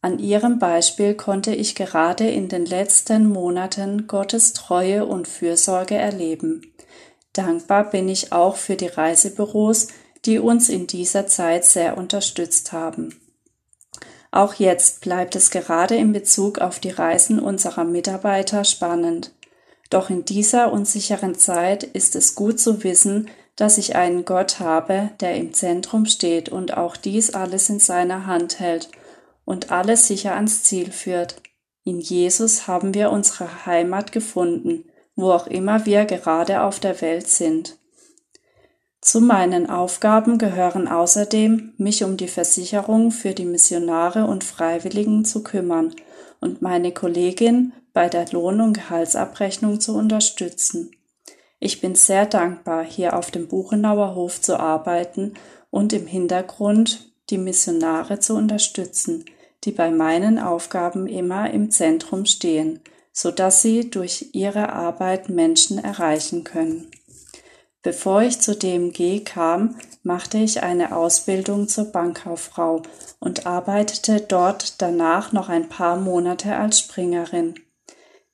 [0.00, 6.72] An ihrem Beispiel konnte ich gerade in den letzten Monaten Gottes Treue und Fürsorge erleben.
[7.32, 9.88] Dankbar bin ich auch für die Reisebüros,
[10.24, 13.20] die uns in dieser Zeit sehr unterstützt haben.
[14.30, 19.32] Auch jetzt bleibt es gerade in Bezug auf die Reisen unserer Mitarbeiter spannend.
[19.90, 25.10] Doch in dieser unsicheren Zeit ist es gut zu wissen, dass ich einen Gott habe,
[25.20, 28.88] der im Zentrum steht und auch dies alles in seiner Hand hält
[29.44, 31.40] und alles sicher ans Ziel führt.
[31.84, 34.84] In Jesus haben wir unsere Heimat gefunden,
[35.16, 37.78] wo auch immer wir gerade auf der Welt sind.
[39.00, 45.42] Zu meinen Aufgaben gehören außerdem, mich um die Versicherung für die Missionare und Freiwilligen zu
[45.42, 45.94] kümmern
[46.40, 50.90] und meine Kollegin bei der Lohn- und Gehaltsabrechnung zu unterstützen.
[51.60, 55.34] Ich bin sehr dankbar, hier auf dem Buchenauer Hof zu arbeiten
[55.70, 59.24] und im Hintergrund die Missionare zu unterstützen,
[59.64, 62.80] die bei meinen Aufgaben immer im Zentrum stehen,
[63.12, 66.90] so dass sie durch ihre Arbeit Menschen erreichen können.
[67.82, 72.82] Bevor ich zu DMG kam, machte ich eine Ausbildung zur Bankkauffrau
[73.20, 77.54] und arbeitete dort danach noch ein paar Monate als Springerin.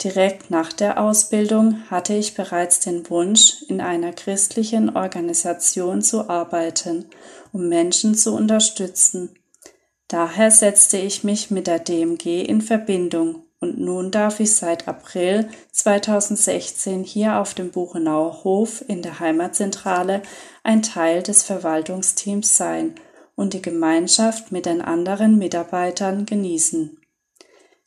[0.02, 7.06] Direkt nach der Ausbildung hatte ich bereits den Wunsch, in einer christlichen Organisation zu arbeiten,
[7.52, 9.38] um Menschen zu unterstützen.
[10.08, 15.48] Daher setzte ich mich mit der DMG in Verbindung und nun darf ich seit April
[15.72, 20.20] 2016 hier auf dem Buchenauer Hof in der Heimatzentrale
[20.62, 22.94] ein Teil des Verwaltungsteams sein
[23.34, 26.98] und die Gemeinschaft mit den anderen Mitarbeitern genießen.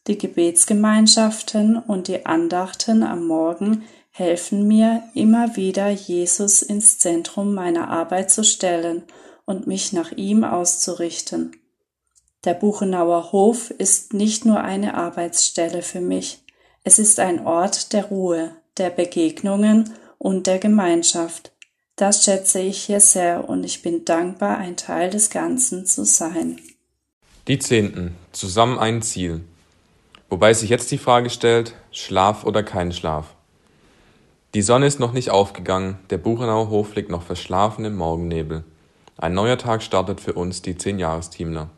[0.07, 7.89] Die Gebetsgemeinschaften und die Andachten am Morgen helfen mir, immer wieder Jesus ins Zentrum meiner
[7.89, 9.03] Arbeit zu stellen
[9.45, 11.51] und mich nach ihm auszurichten.
[12.47, 16.45] Der Buchenauer Hof ist nicht nur eine Arbeitsstelle für mich,
[16.85, 21.51] es ist ein Ort der Ruhe, der Begegnungen und der Gemeinschaft.
[21.97, 26.57] Das schätze ich hier sehr und ich bin dankbar, ein Teil des Ganzen zu sein.
[27.49, 28.15] Die Zehnten.
[28.31, 29.43] Zusammen ein Ziel.
[30.29, 33.35] Wobei sich jetzt die Frage stellt, Schlaf oder kein Schlaf.
[34.53, 38.63] Die Sonne ist noch nicht aufgegangen, der Buchenauer Hof liegt noch verschlafen im Morgennebel.
[39.17, 41.71] Ein neuer Tag startet für uns, die Zehn-Jahresteamler.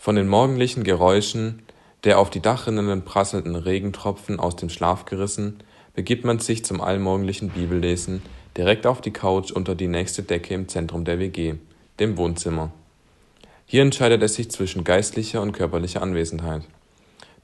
[0.00, 1.60] Von den morgendlichen Geräuschen
[2.04, 7.50] der auf die Dachrinnen prasselnden Regentropfen aus dem Schlaf gerissen, begibt man sich zum allmorgendlichen
[7.50, 8.22] Bibellesen
[8.56, 11.56] direkt auf die Couch unter die nächste Decke im Zentrum der WG,
[11.98, 12.72] dem Wohnzimmer.
[13.66, 16.62] Hier entscheidet es sich zwischen geistlicher und körperlicher Anwesenheit.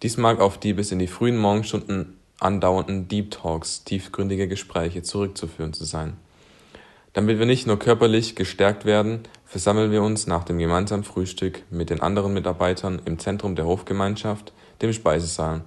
[0.02, 5.74] Dies mag auf die bis in die frühen Morgenstunden andauernden Deep Talks, tiefgründige Gespräche zurückzuführen
[5.74, 6.14] zu sein.
[7.12, 11.88] Damit wir nicht nur körperlich gestärkt werden, versammeln wir uns nach dem gemeinsamen Frühstück mit
[11.88, 15.62] den anderen Mitarbeitern im Zentrum der Hofgemeinschaft, dem Speisesaal.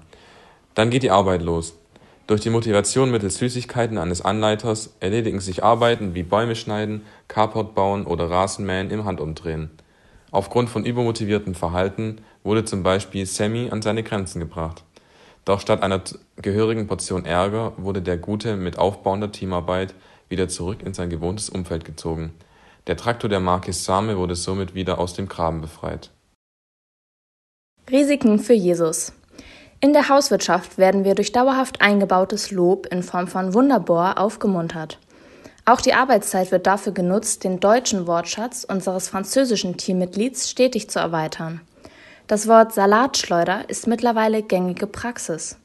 [0.75, 1.75] Dann geht die Arbeit los.
[2.27, 8.05] Durch die Motivation mittels Süßigkeiten eines Anleiters erledigen sich Arbeiten wie Bäume schneiden, Carport bauen
[8.05, 9.71] oder Rasenmähen im Handumdrehen.
[10.29, 14.83] Aufgrund von übermotiviertem Verhalten wurde zum Beispiel Sammy an seine Grenzen gebracht.
[15.45, 16.01] Doch statt einer
[16.35, 19.95] gehörigen Portion Ärger wurde der Gute mit aufbauender Teamarbeit
[20.27, 22.33] wieder zurück in sein gewohntes Umfeld gezogen.
[22.89, 26.09] Der Traktor der Marke Same wurde somit wieder aus dem Graben befreit.
[27.87, 29.13] Risiken für Jesus.
[29.79, 34.97] In der Hauswirtschaft werden wir durch dauerhaft eingebautes Lob in Form von Wunderbohr aufgemuntert.
[35.65, 41.61] Auch die Arbeitszeit wird dafür genutzt, den deutschen Wortschatz unseres französischen Teammitglieds stetig zu erweitern.
[42.25, 45.57] Das Wort Salatschleuder ist mittlerweile gängige Praxis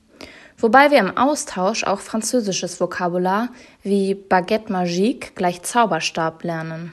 [0.59, 3.49] wobei wir im Austausch auch französisches Vokabular
[3.83, 6.93] wie Baguette Magique gleich Zauberstab lernen.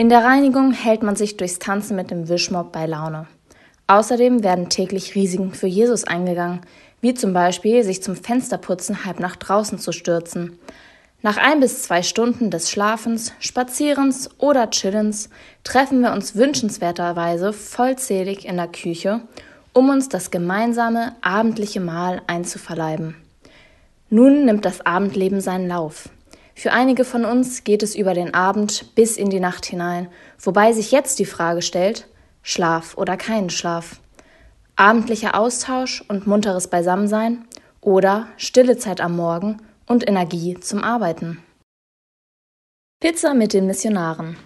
[0.00, 3.26] In der Reinigung hält man sich durchs Tanzen mit dem Wischmob bei Laune.
[3.86, 6.62] Außerdem werden täglich Risiken für Jesus eingegangen,
[7.02, 10.58] wie zum Beispiel sich zum Fensterputzen halb nach draußen zu stürzen.
[11.20, 15.28] Nach ein bis zwei Stunden des Schlafens, Spazierens oder Chillens
[15.64, 19.20] treffen wir uns wünschenswerterweise vollzählig in der Küche
[19.74, 23.16] um uns das gemeinsame abendliche Mahl einzuverleiben.
[24.08, 26.08] Nun nimmt das Abendleben seinen Lauf.
[26.54, 30.08] Für einige von uns geht es über den Abend bis in die Nacht hinein,
[30.38, 32.06] wobei sich jetzt die Frage stellt,
[32.42, 34.00] Schlaf oder keinen Schlaf.
[34.76, 37.44] Abendlicher Austausch und munteres Beisammensein
[37.80, 41.42] oder stille Zeit am Morgen und Energie zum Arbeiten.
[43.00, 44.36] Pizza mit den Missionaren.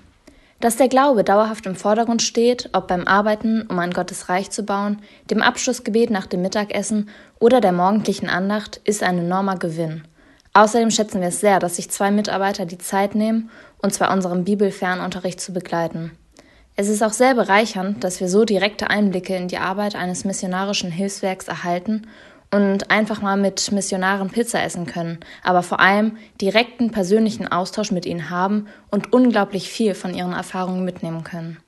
[0.61, 4.63] Dass der Glaube dauerhaft im Vordergrund steht, ob beim Arbeiten, um an Gottes Reich zu
[4.63, 10.05] bauen, dem Abschlussgebet nach dem Mittagessen oder der morgendlichen Andacht, ist ein enormer Gewinn.
[10.55, 14.45] Außerdem schätzen wir es sehr, dass sich zwei Mitarbeiter die Zeit nehmen, uns bei unserem
[14.45, 16.13] Bibelfernunterricht zu begleiten.
[16.77, 20.93] Es ist auch sehr bereichernd, dass wir so direkte Einblicke in die Arbeit eines missionarischen
[20.93, 22.07] Hilfswerks erhalten
[22.53, 28.07] und einfach mal mit Missionaren Pizza essen können, aber vor allem direkten persönlichen Austausch mit
[28.07, 31.59] ihnen haben und unglaublich viel von ihren Erfahrungen mitnehmen können.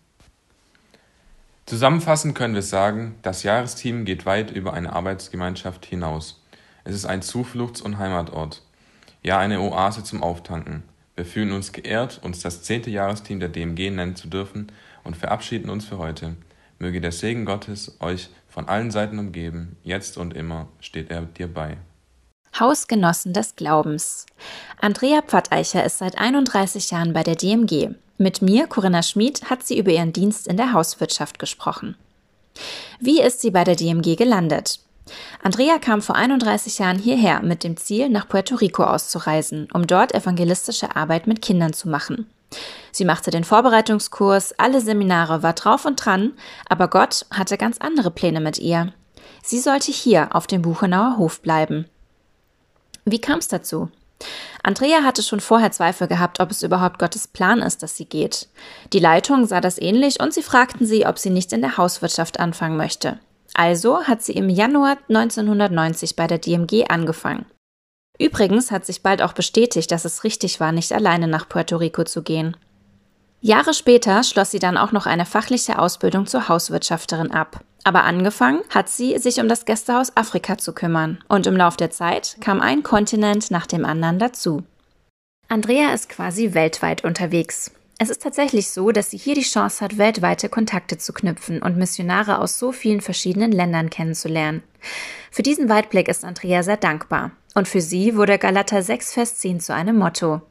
[1.66, 6.40] Zusammenfassend können wir sagen, das Jahresteam geht weit über eine Arbeitsgemeinschaft hinaus.
[6.84, 8.62] Es ist ein Zufluchts- und Heimatort,
[9.26, 10.84] ja eine Oase zum Auftanken.
[11.16, 14.70] Wir fühlen uns geehrt, uns das zehnte Jahresteam der DMG nennen zu dürfen
[15.02, 16.36] und verabschieden uns für heute.
[16.78, 21.52] Möge der Segen Gottes euch von allen Seiten umgeben, jetzt und immer steht er dir
[21.52, 21.76] bei.
[22.60, 24.26] Hausgenossen des Glaubens.
[24.80, 27.96] Andrea Pfatteicher ist seit 31 Jahren bei der DMG.
[28.18, 31.96] Mit mir, Corinna Schmid, hat sie über ihren Dienst in der Hauswirtschaft gesprochen.
[33.00, 34.85] Wie ist sie bei der DMG gelandet?
[35.42, 40.14] Andrea kam vor 31 Jahren hierher mit dem Ziel, nach Puerto Rico auszureisen, um dort
[40.14, 42.26] evangelistische Arbeit mit Kindern zu machen.
[42.92, 46.32] Sie machte den Vorbereitungskurs, alle Seminare war drauf und dran,
[46.68, 48.92] aber Gott hatte ganz andere Pläne mit ihr.
[49.42, 51.86] Sie sollte hier auf dem Buchenauer Hof bleiben.
[53.04, 53.90] Wie kam es dazu?
[54.62, 58.48] Andrea hatte schon vorher Zweifel gehabt, ob es überhaupt Gottes Plan ist, dass sie geht.
[58.92, 62.40] Die Leitung sah das ähnlich und sie fragten sie, ob sie nicht in der Hauswirtschaft
[62.40, 63.20] anfangen möchte.
[63.58, 67.46] Also hat sie im Januar 1990 bei der DMG angefangen.
[68.18, 72.04] Übrigens hat sich bald auch bestätigt, dass es richtig war, nicht alleine nach Puerto Rico
[72.04, 72.54] zu gehen.
[73.40, 77.64] Jahre später schloss sie dann auch noch eine fachliche Ausbildung zur Hauswirtschafterin ab.
[77.82, 81.24] Aber angefangen hat sie, sich um das Gästehaus Afrika zu kümmern.
[81.28, 84.64] Und im Lauf der Zeit kam ein Kontinent nach dem anderen dazu.
[85.48, 87.70] Andrea ist quasi weltweit unterwegs.
[87.98, 91.78] Es ist tatsächlich so, dass sie hier die Chance hat, weltweite Kontakte zu knüpfen und
[91.78, 94.62] Missionare aus so vielen verschiedenen Ländern kennenzulernen.
[95.30, 97.30] Für diesen Weitblick ist Andrea sehr dankbar.
[97.54, 100.42] Und für sie wurde Galater 6, Vers 10 zu einem Motto.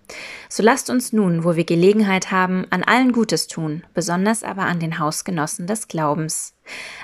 [0.50, 4.80] So lasst uns nun, wo wir Gelegenheit haben, an allen Gutes tun, besonders aber an
[4.80, 6.56] den Hausgenossen des Glaubens.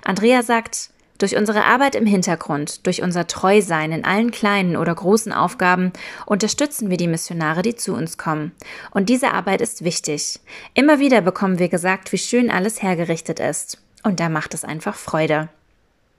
[0.03, 0.89] Andrea sagt,
[1.21, 5.91] durch unsere Arbeit im Hintergrund, durch unser Treusein in allen kleinen oder großen Aufgaben
[6.25, 8.51] unterstützen wir die Missionare, die zu uns kommen.
[8.91, 10.39] Und diese Arbeit ist wichtig.
[10.73, 13.81] Immer wieder bekommen wir gesagt, wie schön alles hergerichtet ist.
[14.03, 15.49] Und da macht es einfach Freude.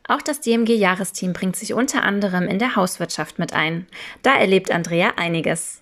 [0.07, 3.87] Auch das DMG-Jahresteam bringt sich unter anderem in der Hauswirtschaft mit ein.
[4.23, 5.81] Da erlebt Andrea einiges.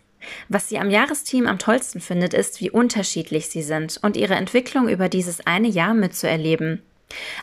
[0.48, 4.88] Was sie am Jahresteam am tollsten findet, ist, wie unterschiedlich sie sind und ihre Entwicklung
[4.88, 6.82] über dieses eine Jahr mitzuerleben.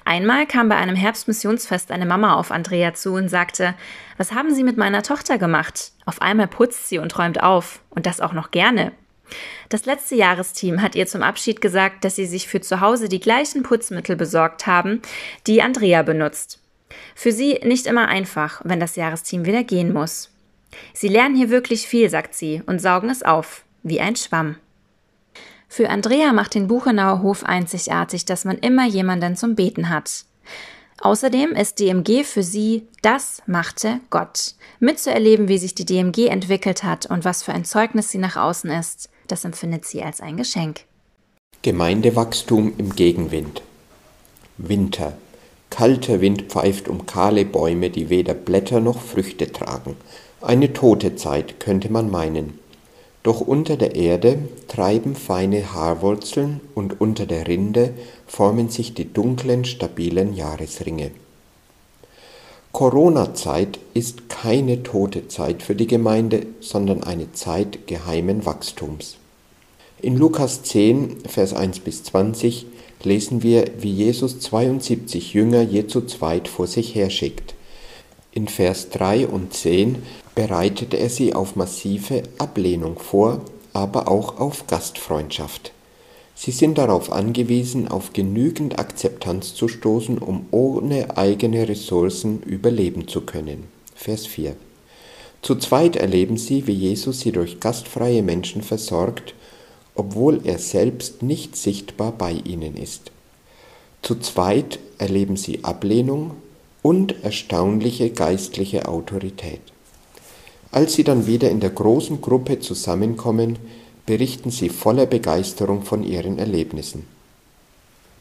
[0.05, 3.75] Einmal kam bei einem Herbstmissionsfest eine Mama auf Andrea zu und sagte,
[4.17, 5.91] was haben Sie mit meiner Tochter gemacht?
[6.05, 7.81] Auf einmal putzt sie und räumt auf.
[7.89, 8.93] Und das auch noch gerne.
[9.69, 13.19] Das letzte Jahresteam hat ihr zum Abschied gesagt, dass sie sich für zu Hause die
[13.19, 15.01] gleichen Putzmittel besorgt haben,
[15.45, 16.61] die Andrea benutzt.
[17.15, 20.31] Für sie nicht immer einfach, wenn das Jahresteam wieder gehen muss.
[20.93, 24.57] Sie lernen hier wirklich viel, sagt sie, und saugen es auf, wie ein Schwamm.
[25.67, 30.25] Für Andrea macht den Buchenauer Hof einzigartig, dass man immer jemanden zum Beten hat.
[30.99, 34.55] Außerdem ist DMG für sie das machte Gott.
[34.79, 38.69] Mitzuerleben, wie sich die DMG entwickelt hat und was für ein Zeugnis sie nach außen
[38.71, 40.81] ist, das empfindet sie als ein Geschenk.
[41.61, 43.61] Gemeindewachstum im Gegenwind.
[44.57, 45.17] Winter.
[45.69, 49.97] Kalter Wind pfeift um kahle Bäume, die weder Blätter noch Früchte tragen.
[50.41, 52.57] Eine tote Zeit, könnte man meinen.
[53.27, 57.93] Doch unter der Erde treiben feine Haarwurzeln und unter der Rinde
[58.25, 61.11] formen sich die dunklen, stabilen Jahresringe.
[62.71, 69.17] Corona-Zeit ist keine tote Zeit für die Gemeinde, sondern eine Zeit geheimen Wachstums.
[70.01, 72.65] In Lukas 10, Vers 1 bis 20
[73.03, 77.55] lesen wir, wie Jesus 72 Jünger je zu zweit vor sich herschickt.
[78.31, 79.97] In Vers 3 und 10
[80.37, 83.41] bereitet er sie auf massive Ablehnung vor,
[83.73, 85.73] aber auch auf Gastfreundschaft.
[86.35, 93.21] Sie sind darauf angewiesen, auf genügend Akzeptanz zu stoßen, um ohne eigene Ressourcen überleben zu
[93.21, 93.63] können.
[93.95, 94.55] Vers 4.
[95.41, 99.33] Zu zweit erleben sie, wie Jesus sie durch gastfreie Menschen versorgt
[99.97, 103.11] obwohl er selbst nicht sichtbar bei ihnen ist.
[104.03, 106.35] Zu zweit erleben sie Ablehnung
[106.83, 109.61] und erstaunliche geistliche Autorität.
[110.71, 113.57] Als sie dann wieder in der großen Gruppe zusammenkommen,
[114.05, 117.05] berichten sie voller Begeisterung von ihren Erlebnissen.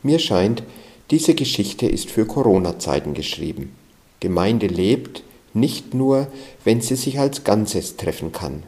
[0.03, 0.63] Mir scheint,
[1.11, 3.73] diese Geschichte ist für Corona-Zeiten geschrieben.
[4.21, 5.23] Gemeinde lebt
[5.55, 6.29] nicht nur,
[6.65, 8.63] wenn sie sich als Ganzes treffen kann.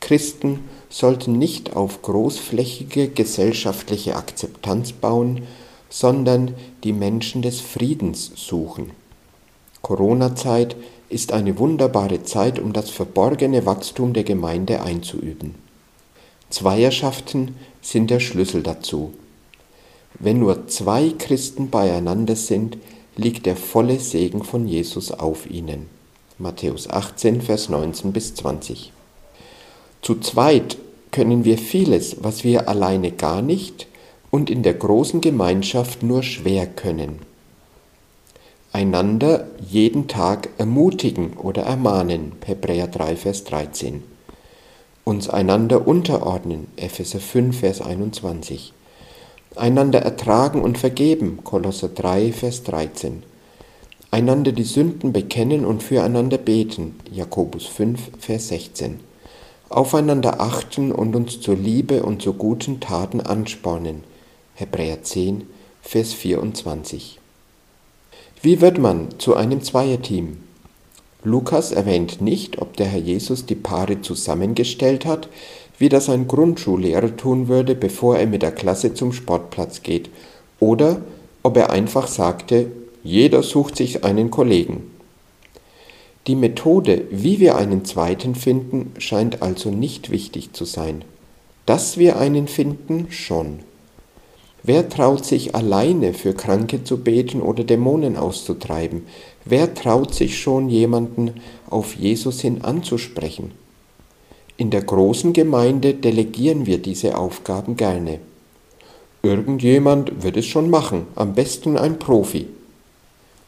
[0.00, 5.42] Christen sollten nicht auf großflächige gesellschaftliche Akzeptanz bauen,
[5.88, 8.90] sondern die Menschen des Friedens suchen.
[9.80, 10.76] Corona-Zeit
[11.14, 15.54] ist eine wunderbare Zeit, um das verborgene Wachstum der Gemeinde einzuüben.
[16.50, 19.14] Zweierschaften sind der Schlüssel dazu.
[20.18, 22.78] Wenn nur zwei Christen beieinander sind,
[23.16, 25.86] liegt der volle Segen von Jesus auf ihnen.
[26.38, 28.92] Matthäus 18, Vers 19 bis 20.
[30.02, 30.76] Zu zweit
[31.12, 33.86] können wir vieles, was wir alleine gar nicht
[34.32, 37.20] und in der großen Gemeinschaft nur schwer können.
[38.74, 44.02] Einander jeden Tag ermutigen oder ermahnen, Hebräer 3, Vers 13.
[45.04, 48.72] Uns einander unterordnen, Epheser 5, Vers 21.
[49.54, 53.22] Einander ertragen und vergeben, Kolosser 3, Vers 13.
[54.10, 58.98] Einander die Sünden bekennen und füreinander beten, Jakobus 5, Vers 16
[59.68, 64.04] aufeinander achten und uns zur Liebe und zu guten Taten anspornen.
[64.54, 65.48] Hebräer 10,
[65.80, 67.20] Vers 24.
[68.44, 70.36] Wie wird man zu einem Zweierteam?
[71.22, 75.30] Lukas erwähnt nicht, ob der Herr Jesus die Paare zusammengestellt hat,
[75.78, 80.10] wie das ein Grundschullehrer tun würde, bevor er mit der Klasse zum Sportplatz geht,
[80.60, 81.00] oder
[81.42, 82.70] ob er einfach sagte,
[83.02, 84.90] jeder sucht sich einen Kollegen.
[86.26, 91.02] Die Methode, wie wir einen zweiten finden, scheint also nicht wichtig zu sein.
[91.64, 93.60] Dass wir einen finden, schon.
[94.66, 99.02] Wer traut sich alleine für Kranke zu beten oder Dämonen auszutreiben?
[99.44, 101.34] Wer traut sich schon jemanden
[101.68, 103.50] auf Jesus hin anzusprechen?
[104.56, 108.20] In der großen Gemeinde delegieren wir diese Aufgaben gerne.
[109.22, 112.46] Irgendjemand wird es schon machen, am besten ein Profi.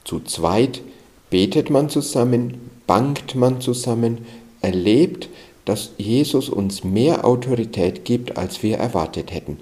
[0.05, 0.83] Zu zweit
[1.31, 4.27] betet man zusammen, bangt man zusammen,
[4.61, 5.31] erlebt,
[5.65, 9.59] dass Jesus uns mehr Autorität gibt, als wir erwartet hätten.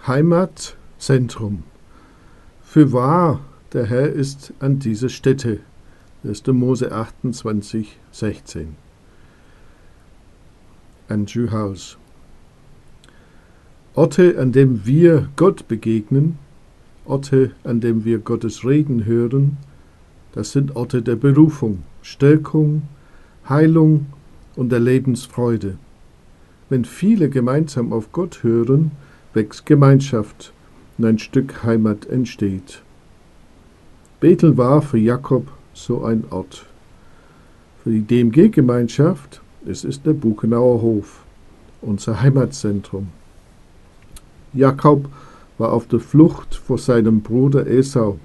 [0.07, 1.65] Heimatzentrum
[2.75, 3.39] für wahr,
[3.73, 5.61] der Herr ist an dieser Stätte.
[6.25, 6.45] 1.
[6.49, 8.75] Mose 28, 16.
[11.09, 11.97] Andrew House.
[13.97, 16.37] Orte, an dem wir Gott begegnen,
[17.05, 19.57] Orte, an dem wir Gottes Reden hören,
[20.33, 22.83] das sind Orte der Berufung, Stärkung,
[23.49, 24.07] Heilung
[24.57, 25.79] und der Lebensfreude.
[26.69, 28.91] Wenn viele gemeinsam auf Gott hören,
[29.33, 30.53] wächst Gemeinschaft
[30.99, 32.83] und ein Stück Heimat entsteht.
[34.19, 36.67] Bethel war für Jakob so ein Ort.
[37.85, 41.25] Für die DMG-Gemeinschaft es ist der Buchenauer Hof,
[41.81, 43.09] unser Heimatzentrum.
[44.55, 45.09] Jakob
[45.59, 48.19] war auf der Flucht vor seinem Bruder Esau,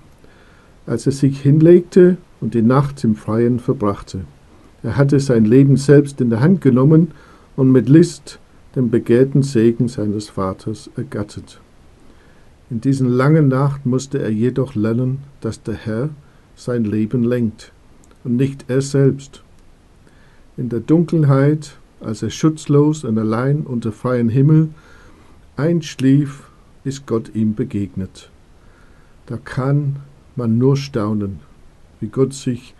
[0.86, 4.22] als er sich hinlegte und die Nacht im Freien verbrachte.
[4.84, 7.12] Er hatte sein Leben selbst in der Hand genommen
[7.56, 8.40] und mit List
[8.76, 11.60] den begehrten Segen seines Vaters ergattert.
[12.70, 16.10] In diesen langen Nacht musste er jedoch lernen, dass der Herr
[16.56, 17.72] sein Leben lenkt
[18.24, 19.44] und nicht er selbst.
[20.56, 24.70] In der Dunkelheit, als er schutzlos und allein unter freiem Himmel
[25.60, 26.50] einschlief,
[26.86, 28.30] ist Gott ihm begegnet.
[29.26, 29.98] Da kann
[30.36, 31.42] man nur staunen,
[32.00, 32.74] wie Gott sich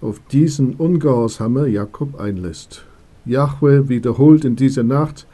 [0.00, 2.84] auf diesen ungehorsamer Jakob einlässt.
[3.24, 5.26] Jahwe wiederholt in dieser Nacht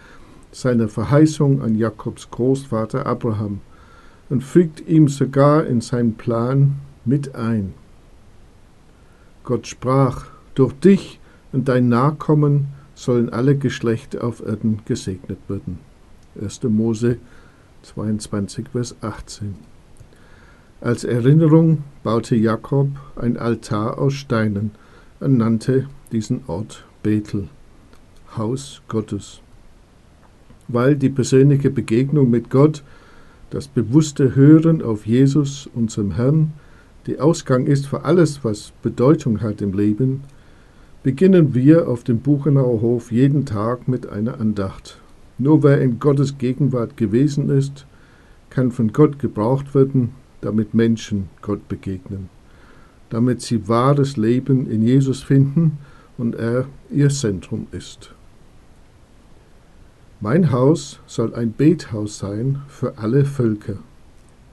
[0.52, 3.60] seine Verheißung an Jakobs Großvater Abraham
[4.28, 7.72] und fügt ihm sogar in seinen Plan mit ein.
[9.42, 11.18] Gott sprach, durch dich
[11.52, 15.78] und dein Nachkommen sollen alle Geschlechter auf Erden gesegnet werden.
[16.40, 16.62] 1.
[16.64, 17.18] Mose
[17.82, 19.54] 22, Vers 18.
[20.80, 24.72] Als Erinnerung baute Jakob ein Altar aus Steinen
[25.20, 27.48] und nannte diesen Ort Bethel,
[28.36, 29.40] Haus Gottes.
[30.68, 32.82] Weil die persönliche Begegnung mit Gott
[33.50, 36.52] das bewusste Hören auf Jesus, unserem Herrn,
[37.06, 40.22] der Ausgang ist für alles, was Bedeutung hat im Leben,
[41.02, 44.98] beginnen wir auf dem Buchenauer Hof jeden Tag mit einer Andacht.
[45.38, 47.86] Nur wer in Gottes Gegenwart gewesen ist,
[48.50, 52.28] kann von Gott gebraucht werden, damit Menschen Gott begegnen,
[53.10, 55.78] damit sie wahres Leben in Jesus finden
[56.18, 58.14] und er ihr Zentrum ist.
[60.20, 63.76] Mein Haus soll ein Bethaus sein für alle Völker.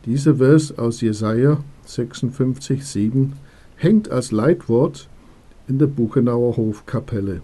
[0.06, 3.34] Dieser Vers aus Jesaja 56, 7
[3.76, 5.08] hängt als Leitwort
[5.68, 7.42] in der Buchenauer Hofkapelle.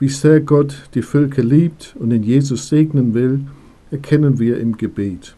[0.00, 3.42] Wie sehr Gott die Völker liebt und in Jesus segnen will,
[3.90, 5.36] erkennen wir im Gebet.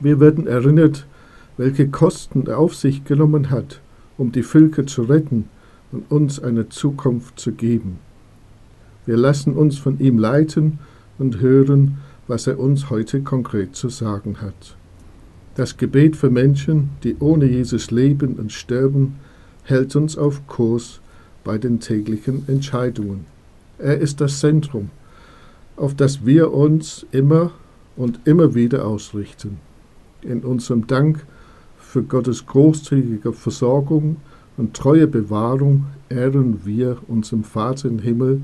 [0.00, 1.06] Wir werden erinnert,
[1.58, 3.82] welche Kosten er auf sich genommen hat,
[4.16, 5.50] um die Völker zu retten
[5.92, 7.98] und uns eine Zukunft zu geben.
[9.04, 10.78] Wir lassen uns von ihm leiten
[11.18, 14.78] und hören, was er uns heute konkret zu sagen hat.
[15.56, 19.16] Das Gebet für Menschen, die ohne Jesus leben und sterben,
[19.62, 21.02] hält uns auf Kurs
[21.46, 23.24] bei den täglichen Entscheidungen.
[23.78, 24.90] Er ist das Zentrum,
[25.76, 27.52] auf das wir uns immer
[27.96, 29.58] und immer wieder ausrichten.
[30.22, 31.24] In unserem Dank
[31.78, 34.16] für Gottes großzügige Versorgung
[34.56, 38.42] und treue Bewahrung ehren wir unseren Vater im Himmel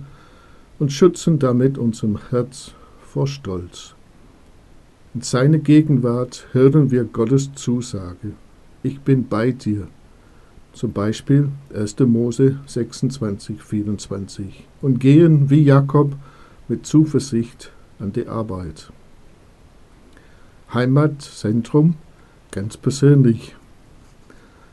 [0.79, 2.71] und schützen damit unserem Herz
[3.03, 3.97] vor Stolz.
[5.13, 8.33] In seiner Gegenwart hören wir Gottes Zusage.
[8.85, 9.89] Ich bin bei dir.
[10.73, 11.99] Zum Beispiel 1.
[12.01, 14.67] Mose 26, 24.
[14.81, 16.15] Und gehen wie Jakob
[16.67, 18.91] mit Zuversicht an die Arbeit.
[20.73, 21.97] Heimatzentrum
[22.53, 23.57] ganz persönlich.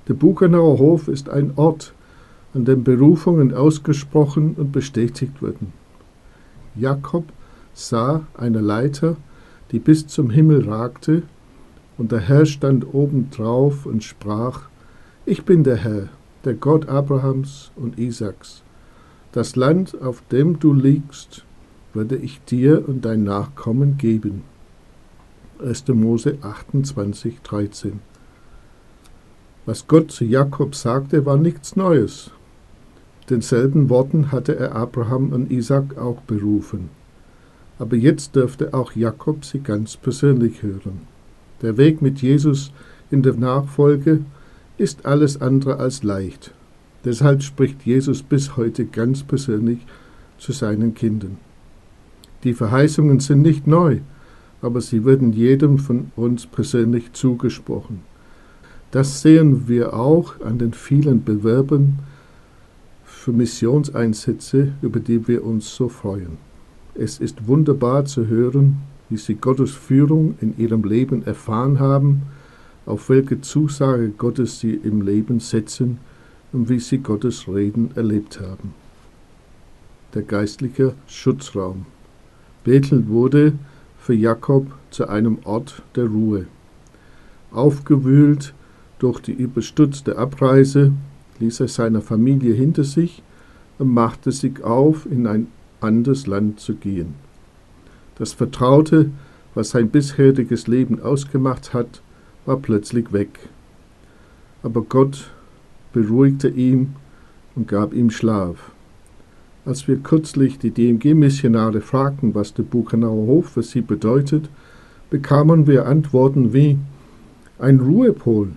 [0.07, 1.93] Der Buchenauer Hof ist ein Ort,
[2.53, 5.73] an dem Berufungen ausgesprochen und bestätigt wurden.
[6.75, 7.25] Jakob
[7.73, 9.17] sah eine Leiter,
[9.71, 11.23] die bis zum Himmel ragte,
[11.97, 14.68] und der Herr stand obendrauf und sprach,
[15.29, 16.09] Ich bin der Herr,
[16.43, 18.63] der Gott Abrahams und Isaaks.
[19.31, 21.45] Das Land, auf dem du liegst,
[21.93, 24.41] würde ich dir und dein Nachkommen geben.
[25.63, 25.87] 1.
[25.89, 27.99] Mose 28, 13.
[29.67, 32.31] Was Gott zu Jakob sagte, war nichts Neues.
[33.29, 36.89] Denselben Worten hatte er Abraham und Isaak auch berufen
[37.79, 41.07] aber jetzt dürfte auch Jakob sie ganz persönlich hören.
[41.61, 42.71] Der Weg mit Jesus
[43.09, 44.25] in der Nachfolge
[44.79, 46.53] ist alles andere als leicht.
[47.05, 49.79] Deshalb spricht Jesus bis heute ganz persönlich
[50.37, 51.37] zu seinen Kindern.
[52.43, 53.99] Die Verheißungen sind nicht neu,
[54.61, 58.01] aber sie werden jedem von uns persönlich zugesprochen.
[58.91, 61.99] Das sehen wir auch an den vielen Bewerbern
[63.03, 66.37] für Missionseinsätze, über die wir uns so freuen.
[66.95, 68.77] Es ist wunderbar zu hören,
[69.09, 72.23] wie sie Gottes Führung in ihrem Leben erfahren haben,
[72.89, 75.99] auf welche Zusage Gottes sie im Leben setzen
[76.51, 78.73] und wie sie Gottes Reden erlebt haben.
[80.15, 81.85] Der geistliche Schutzraum.
[82.63, 83.53] Bethel wurde
[83.99, 86.47] für Jakob zu einem Ort der Ruhe.
[87.51, 88.55] Aufgewühlt
[88.97, 90.91] durch die überstürzte Abreise
[91.39, 93.21] ließ er seine Familie hinter sich
[93.77, 95.47] und machte sich auf in ein
[95.79, 97.13] anderes Land zu gehen.
[98.15, 99.11] Das Vertraute,
[99.53, 102.01] was sein bisheriges Leben ausgemacht hat,
[102.49, 103.39] war plötzlich weg.
[104.63, 105.31] Aber Gott
[105.93, 106.95] beruhigte ihn
[107.55, 108.71] und gab ihm Schlaf.
[109.63, 114.49] Als wir kürzlich die DMG-Missionare fragten, was der Buchenauer Hof für sie bedeutet,
[115.09, 116.77] bekamen wir Antworten wie
[117.59, 118.49] ein Ruhepol,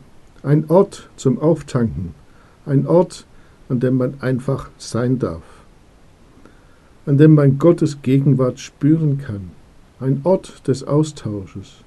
[0.43, 2.15] ein Ort zum Auftanken,
[2.67, 3.27] ein Ort,
[3.69, 5.43] an dem man einfach sein darf
[7.05, 9.51] an dem man Gottes Gegenwart spüren kann,
[10.01, 11.83] ein Ort des Austausches,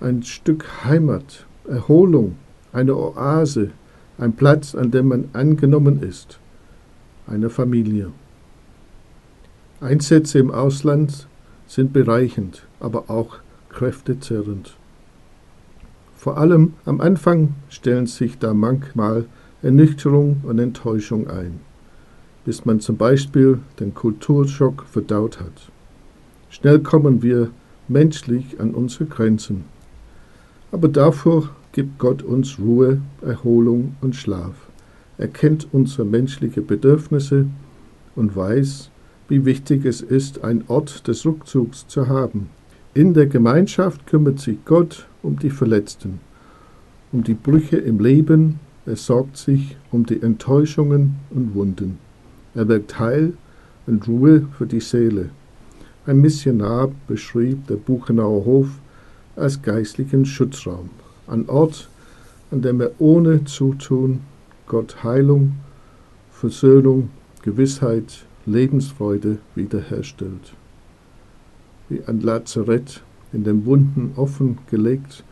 [0.00, 2.36] ein Stück Heimat, Erholung,
[2.72, 3.70] eine Oase,
[4.18, 6.38] ein Platz, an dem man angenommen ist,
[7.26, 8.12] eine Familie.
[9.80, 11.28] Einsätze im Ausland
[11.66, 13.38] sind bereichend, aber auch
[13.68, 14.76] kräftezerrend.
[16.16, 19.26] Vor allem am Anfang stellen sich da manchmal
[19.62, 21.60] Ernüchterung und Enttäuschung ein
[22.48, 25.70] bis man zum Beispiel den Kulturschock verdaut hat.
[26.48, 27.50] Schnell kommen wir
[27.88, 29.64] menschlich an unsere Grenzen.
[30.70, 34.54] Aber davor gibt Gott uns Ruhe, Erholung und Schlaf.
[35.16, 37.46] Er kennt unsere menschlichen Bedürfnisse
[38.14, 38.90] und weiß,
[39.28, 42.48] wie wichtig es ist, einen Ort des Rückzugs zu haben.
[42.94, 46.20] In der Gemeinschaft kümmert sich Gott um die Verletzten,
[47.12, 51.98] um die Brüche im Leben, er sorgt sich um die Enttäuschungen und Wunden.
[52.54, 53.34] Er wirkt Heil
[53.86, 55.30] und Ruhe für die Seele.
[56.06, 58.68] Ein Missionar beschrieb der Buchenauer Hof
[59.38, 60.90] als geistlichen Schutzraum,
[61.26, 61.88] ein Ort,
[62.50, 64.20] an dem er ohne Zutun
[64.66, 65.56] Gott Heilung,
[66.30, 67.10] Versöhnung,
[67.42, 70.54] Gewissheit, Lebensfreude wiederherstellt.
[71.88, 75.24] Wie ein Lazarett, in dem Wunden offen gelegt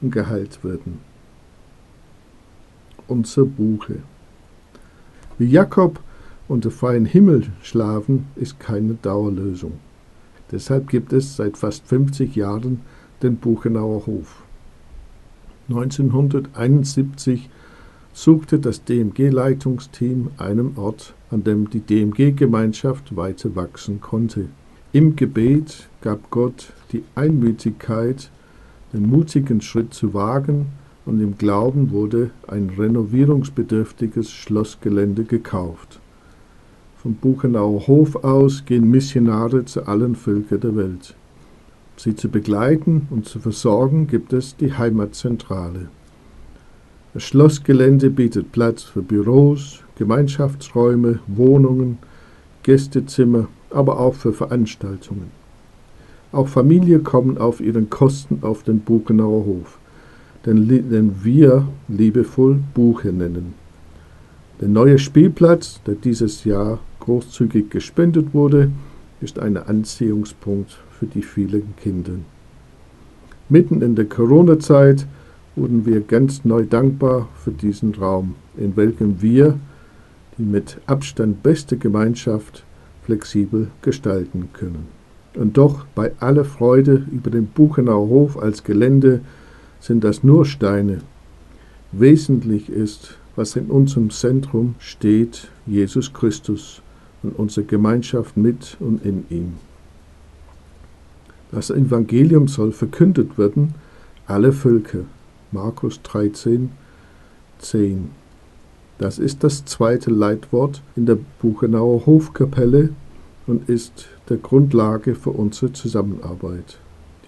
[0.00, 1.00] und geheilt werden.
[3.08, 3.96] Unser Buche.
[5.38, 6.00] Wie Jakob
[6.48, 9.74] unter freiem Himmel schlafen ist keine Dauerlösung.
[10.50, 12.80] Deshalb gibt es seit fast 50 Jahren
[13.22, 14.42] den Buchenauer Hof.
[15.68, 17.48] 1971
[18.12, 24.46] suchte das DMG-Leitungsteam einen Ort an dem die DMG-Gemeinschaft weiter wachsen konnte.
[24.92, 28.30] Im Gebet gab Gott die Einmütigkeit,
[28.92, 30.66] den mutigen Schritt zu wagen,
[31.06, 35.98] und im Glauben wurde ein renovierungsbedürftiges Schlossgelände gekauft.
[36.98, 41.14] Vom Buchenauer Hof aus gehen Missionare zu allen Völkern der Welt.
[42.02, 45.90] Sie zu begleiten und zu versorgen gibt es die Heimatzentrale.
[47.12, 51.98] Das Schlossgelände bietet Platz für Büros, Gemeinschaftsräume, Wohnungen,
[52.62, 55.30] Gästezimmer, aber auch für Veranstaltungen.
[56.32, 59.78] Auch Familien kommen auf ihren Kosten auf den Buchenauer Hof,
[60.46, 63.52] den, wir liebevoll Buche nennen.
[64.58, 68.70] Der neue Spielplatz, der dieses Jahr großzügig gespendet wurde,
[69.20, 72.12] ist ein Anziehungspunkt für die vielen Kinder.
[73.48, 75.06] Mitten in der Corona-Zeit
[75.56, 79.58] wurden wir ganz neu dankbar für diesen Raum, in welchem wir
[80.36, 82.64] die mit Abstand beste Gemeinschaft
[83.04, 84.88] flexibel gestalten können.
[85.34, 89.22] Und doch bei aller Freude über den Buchenauer Hof als Gelände
[89.80, 90.98] sind das nur Steine.
[91.92, 96.82] Wesentlich ist, was in unserem Zentrum steht, Jesus Christus
[97.22, 99.69] und unsere Gemeinschaft mit und in ihm.
[101.52, 103.74] Das Evangelium soll verkündet werden,
[104.26, 105.00] alle Völker.
[105.52, 106.70] Markus 13,
[107.58, 108.10] 10.
[108.98, 112.90] Das ist das zweite Leitwort in der Buchenauer Hofkapelle
[113.46, 116.78] und ist der Grundlage für unsere Zusammenarbeit.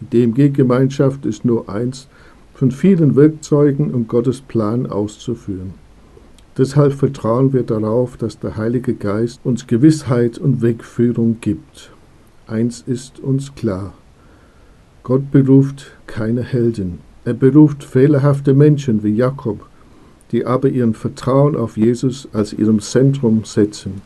[0.00, 2.06] Die DMG-Gemeinschaft ist nur eins
[2.54, 5.74] von vielen Werkzeugen, um Gottes Plan auszuführen.
[6.58, 11.90] Deshalb vertrauen wir darauf, dass der Heilige Geist uns Gewissheit und Wegführung gibt.
[12.46, 13.94] Eins ist uns klar.
[15.04, 17.00] Gott beruft keine Helden.
[17.24, 19.66] Er beruft fehlerhafte Menschen wie Jakob,
[20.30, 24.00] die aber ihren Vertrauen auf Jesus als ihrem Zentrum setzen.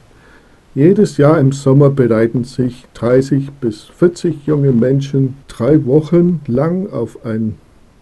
[0.74, 7.24] Jedes Jahr im Sommer bereiten sich 30 bis 40 junge Menschen drei Wochen lang auf
[7.26, 7.56] einen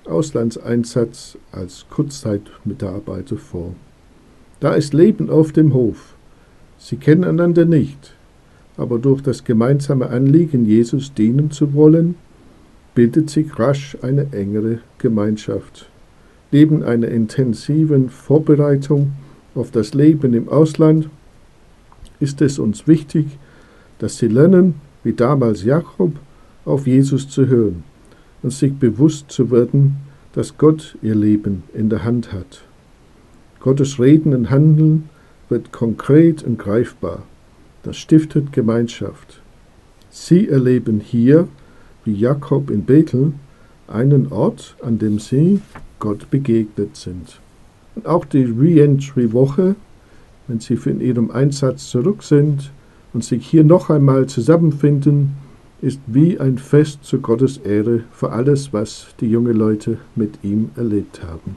[0.06, 3.74] Auslandseinsatz als Kurzzeitmitarbeiter vor.
[4.60, 6.14] Da ist Leben auf dem Hof.
[6.78, 8.14] Sie kennen einander nicht,
[8.76, 12.16] aber durch das gemeinsame Anliegen, Jesus dienen zu wollen,
[12.94, 15.90] bildet sich rasch eine engere Gemeinschaft.
[16.52, 19.12] Neben einer intensiven Vorbereitung
[19.54, 21.08] auf das Leben im Ausland
[22.20, 23.26] ist es uns wichtig,
[23.98, 26.12] dass sie lernen, wie damals Jakob,
[26.64, 27.84] auf Jesus zu hören
[28.42, 29.96] und sich bewusst zu werden,
[30.32, 32.64] dass Gott ihr Leben in der Hand hat.
[33.60, 35.08] Gottes Reden und Handeln
[35.48, 37.22] wird konkret und greifbar.
[37.82, 39.40] Das stiftet Gemeinschaft.
[40.10, 41.48] Sie erleben hier,
[42.04, 43.32] wie Jakob in Bethel,
[43.88, 45.60] einen Ort, an dem sie
[45.98, 47.40] Gott begegnet sind.
[47.94, 49.76] Und auch die Re-Entry-Woche
[50.46, 52.70] wenn sie von ihrem Einsatz zurück sind
[53.12, 55.36] und sich hier noch einmal zusammenfinden,
[55.80, 60.70] ist wie ein Fest zu Gottes Ehre für alles, was die jungen Leute mit ihm
[60.76, 61.56] erlebt haben.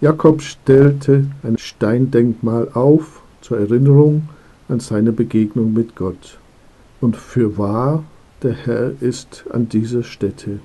[0.00, 4.28] Jakob stellte ein Steindenkmal auf zur Erinnerung
[4.68, 6.38] an seine Begegnung mit Gott.
[7.00, 8.04] Und für wahr,
[8.42, 10.58] der Herr ist an dieser Stätte.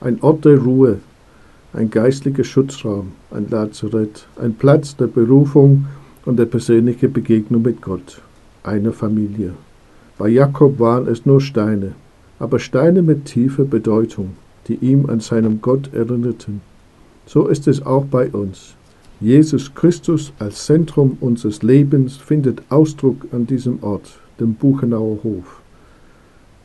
[0.00, 0.98] Ein Ort der Ruhe,
[1.72, 5.86] ein geistlicher Schutzraum, ein Lazarett, ein Platz der Berufung
[6.26, 8.20] und der persönlichen Begegnung mit Gott,
[8.62, 9.54] einer Familie.
[10.18, 11.92] Bei Jakob waren es nur Steine,
[12.38, 14.32] aber Steine mit tiefer Bedeutung,
[14.68, 16.60] die ihm an seinem Gott erinnerten.
[17.24, 18.74] So ist es auch bei uns.
[19.20, 25.61] Jesus Christus als Zentrum unseres Lebens findet Ausdruck an diesem Ort, dem Buchenauer Hof,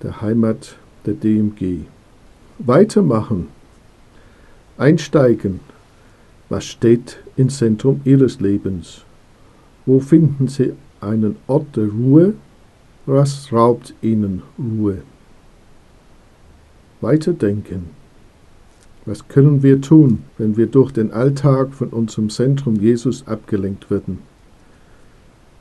[0.04, 1.86] der Heimat der DMG.
[2.60, 3.48] Weitermachen,
[4.78, 5.60] einsteigen,
[6.50, 9.04] was steht im Zentrum Ihres Lebens?
[9.86, 12.34] Wo finden Sie einen Ort der Ruhe?
[13.06, 15.02] Was raubt Ihnen Ruhe?
[17.02, 17.90] Weiterdenken.
[19.06, 24.20] Was können wir tun, wenn wir durch den Alltag von unserem Zentrum Jesus abgelenkt werden?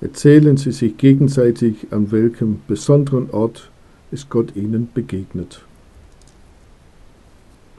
[0.00, 3.70] Erzählen Sie sich gegenseitig, an welchem besonderen Ort
[4.10, 5.62] ist Gott Ihnen begegnet.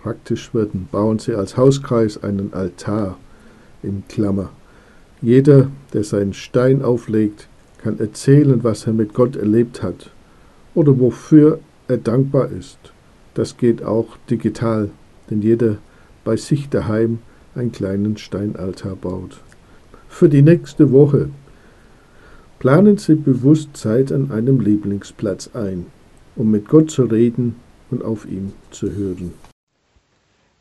[0.02, 3.18] Praktisch werden, bauen Sie als Hauskreis einen Altar
[3.84, 4.50] in Klammer
[5.22, 7.48] jeder, der seinen Stein auflegt,
[7.82, 10.12] kann erzählen, was er mit Gott erlebt hat
[10.76, 12.78] oder wofür er dankbar ist.
[13.34, 14.90] Das geht auch digital,
[15.30, 15.78] denn jeder
[16.24, 17.20] bei sich daheim
[17.56, 19.42] einen kleinen Steinaltar baut.
[20.08, 21.30] Für die nächste Woche
[22.60, 25.88] planen Sie bewusst Zeit an einem Lieblingsplatz ein,
[26.38, 27.56] um mit Gott zu reden
[27.92, 29.34] und auf ihn zu hören.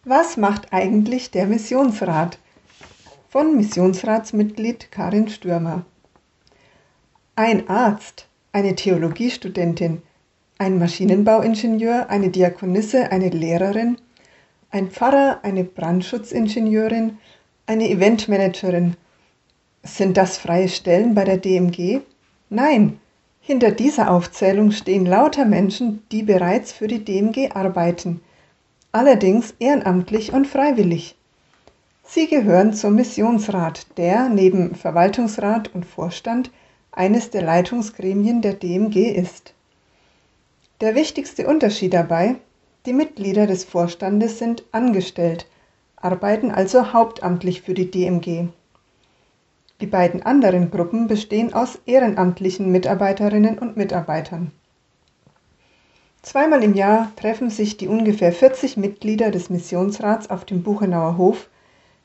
[0.05, 2.39] Was macht eigentlich der Missionsrat?
[3.29, 5.85] von Missionsratsmitglied Karin Stürmer.
[7.35, 10.01] ein Arzt, eine Theologiestudentin,
[10.57, 13.99] ein Maschinenbauingenieur, eine Diakonisse, eine Lehrerin,
[14.71, 17.19] ein Pfarrer, eine Brandschutzingenieurin,
[17.67, 18.97] eine Eventmanagerin.
[19.83, 22.01] Sind das freie Stellen bei der DMG?
[22.49, 22.99] Nein,
[23.47, 28.21] hinter dieser Aufzählung stehen lauter Menschen, die bereits für die DMG arbeiten,
[28.91, 31.15] allerdings ehrenamtlich und freiwillig.
[32.03, 36.51] Sie gehören zum Missionsrat, der neben Verwaltungsrat und Vorstand
[36.91, 39.55] eines der Leitungsgremien der DMG ist.
[40.81, 42.35] Der wichtigste Unterschied dabei,
[42.85, 45.47] die Mitglieder des Vorstandes sind angestellt,
[45.95, 48.49] arbeiten also hauptamtlich für die DMG.
[49.81, 54.53] Die beiden anderen Gruppen bestehen aus ehrenamtlichen Mitarbeiterinnen und Mitarbeitern.
[56.23, 61.49] Zweimal im Jahr treffen sich die ungefähr 40 Mitglieder des Missionsrats auf dem Buchenauer Hof,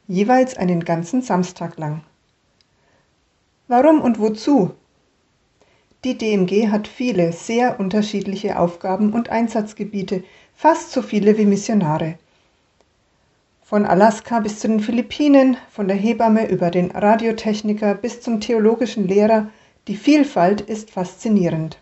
[0.07, 2.03] jeweils einen ganzen Samstag lang.
[3.67, 4.71] Warum und wozu?
[6.03, 12.17] Die DMG hat viele sehr unterschiedliche Aufgaben und Einsatzgebiete, fast so viele wie Missionare.
[13.71, 19.07] Von Alaska bis zu den Philippinen, von der Hebamme über den Radiotechniker bis zum theologischen
[19.07, 19.47] Lehrer,
[19.87, 21.77] die Vielfalt ist faszinierend.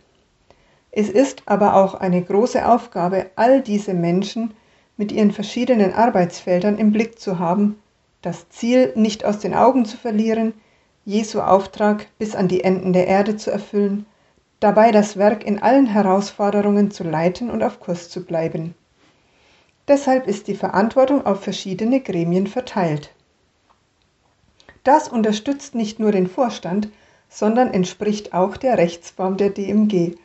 [0.92, 4.54] Es ist aber auch eine große Aufgabe, all diese Menschen
[4.98, 7.80] mit ihren verschiedenen Arbeitsfeldern im Blick zu haben,
[8.22, 10.54] das Ziel nicht aus den Augen zu verlieren,
[11.06, 14.06] Jesu Auftrag bis an die Enden der Erde zu erfüllen,
[14.60, 18.76] dabei das Werk in allen Herausforderungen zu leiten und auf Kurs zu bleiben.
[19.90, 23.10] Deshalb ist die Verantwortung auf verschiedene Gremien verteilt.
[24.84, 26.90] Das unterstützt nicht nur den Vorstand,
[27.28, 30.16] sondern entspricht auch der Rechtsform der DMG.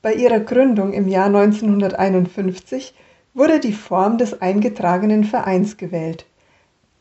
[0.00, 2.94] Bei ihrer Gründung im Jahr 1951
[3.34, 6.24] wurde die Form des eingetragenen Vereins gewählt.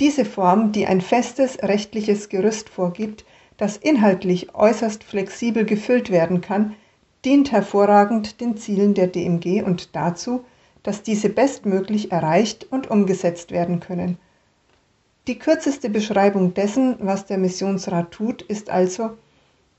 [0.01, 3.23] Diese Form, die ein festes rechtliches Gerüst vorgibt,
[3.55, 6.75] das inhaltlich äußerst flexibel gefüllt werden kann,
[7.23, 10.43] dient hervorragend den Zielen der DMG und dazu,
[10.83, 14.17] dass diese bestmöglich erreicht und umgesetzt werden können.
[15.27, 19.11] Die kürzeste Beschreibung dessen, was der Missionsrat tut, ist also,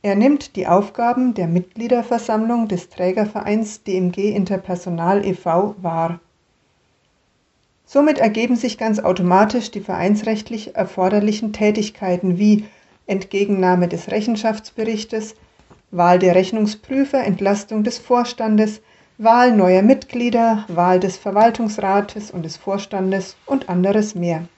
[0.02, 5.74] er nimmt die Aufgaben der Mitgliederversammlung des Trägervereins DMG Interpersonal e.V.
[5.82, 6.20] wahr.
[7.84, 12.64] Somit ergeben sich ganz automatisch die vereinsrechtlich erforderlichen Tätigkeiten wie
[13.06, 15.34] Entgegennahme des Rechenschaftsberichtes,
[15.90, 18.80] Wahl der Rechnungsprüfer, Entlastung des Vorstandes,
[19.22, 24.48] Wahl neuer Mitglieder, Wahl des Verwaltungsrates und des Vorstandes und anderes mehr.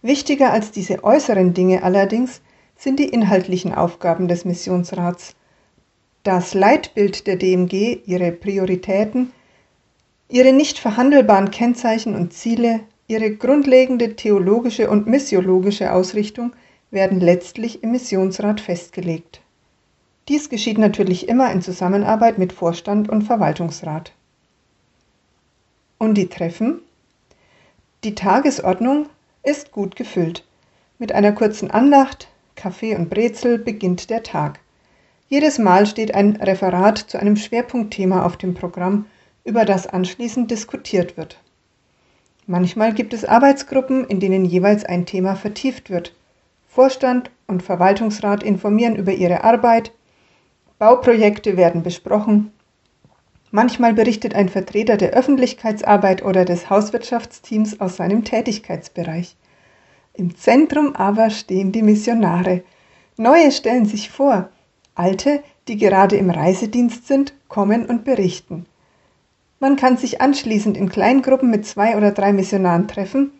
[0.00, 2.40] Wichtiger als diese äußeren Dinge allerdings
[2.76, 5.34] sind die inhaltlichen Aufgaben des Missionsrats.
[6.22, 9.32] Das Leitbild der DMG, ihre Prioritäten,
[10.28, 12.78] ihre nicht verhandelbaren Kennzeichen und Ziele,
[13.08, 16.52] ihre grundlegende theologische und missiologische Ausrichtung
[16.92, 19.40] werden letztlich im Missionsrat festgelegt.
[20.28, 24.12] Dies geschieht natürlich immer in Zusammenarbeit mit Vorstand und Verwaltungsrat.
[25.98, 26.80] Und die Treffen?
[28.04, 29.06] Die Tagesordnung
[29.42, 30.44] ist gut gefüllt.
[30.98, 34.60] Mit einer kurzen Andacht, Kaffee und Brezel beginnt der Tag.
[35.28, 39.06] Jedes Mal steht ein Referat zu einem Schwerpunktthema auf dem Programm,
[39.44, 41.38] über das anschließend diskutiert wird.
[42.46, 46.14] Manchmal gibt es Arbeitsgruppen, in denen jeweils ein Thema vertieft wird.
[46.68, 49.92] Vorstand und Verwaltungsrat informieren über ihre Arbeit,
[50.84, 52.52] Bauprojekte werden besprochen.
[53.50, 59.34] Manchmal berichtet ein Vertreter der Öffentlichkeitsarbeit oder des Hauswirtschaftsteams aus seinem Tätigkeitsbereich.
[60.12, 62.64] Im Zentrum aber stehen die Missionare.
[63.16, 64.50] Neue stellen sich vor.
[64.94, 68.66] Alte, die gerade im Reisedienst sind, kommen und berichten.
[69.60, 73.32] Man kann sich anschließend in Kleingruppen mit zwei oder drei Missionaren treffen.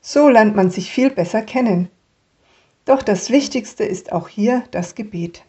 [0.00, 1.90] So lernt man sich viel besser kennen.
[2.86, 5.44] Doch das Wichtigste ist auch hier das Gebet.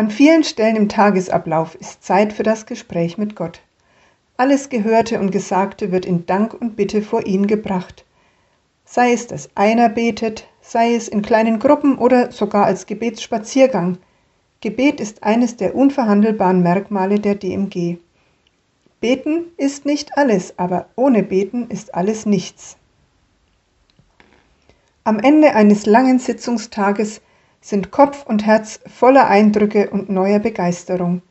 [0.00, 3.60] An vielen Stellen im Tagesablauf ist Zeit für das Gespräch mit Gott.
[4.38, 8.06] Alles Gehörte und Gesagte wird in Dank und Bitte vor ihn gebracht.
[8.86, 13.98] Sei es, dass einer betet, sei es in kleinen Gruppen oder sogar als Gebetsspaziergang.
[14.62, 17.98] Gebet ist eines der unverhandelbaren Merkmale der DMG.
[19.02, 22.78] Beten ist nicht alles, aber ohne Beten ist alles nichts.
[25.04, 27.20] Am Ende eines langen Sitzungstages
[27.60, 31.22] sind Kopf und Herz voller Eindrücke und neuer Begeisterung.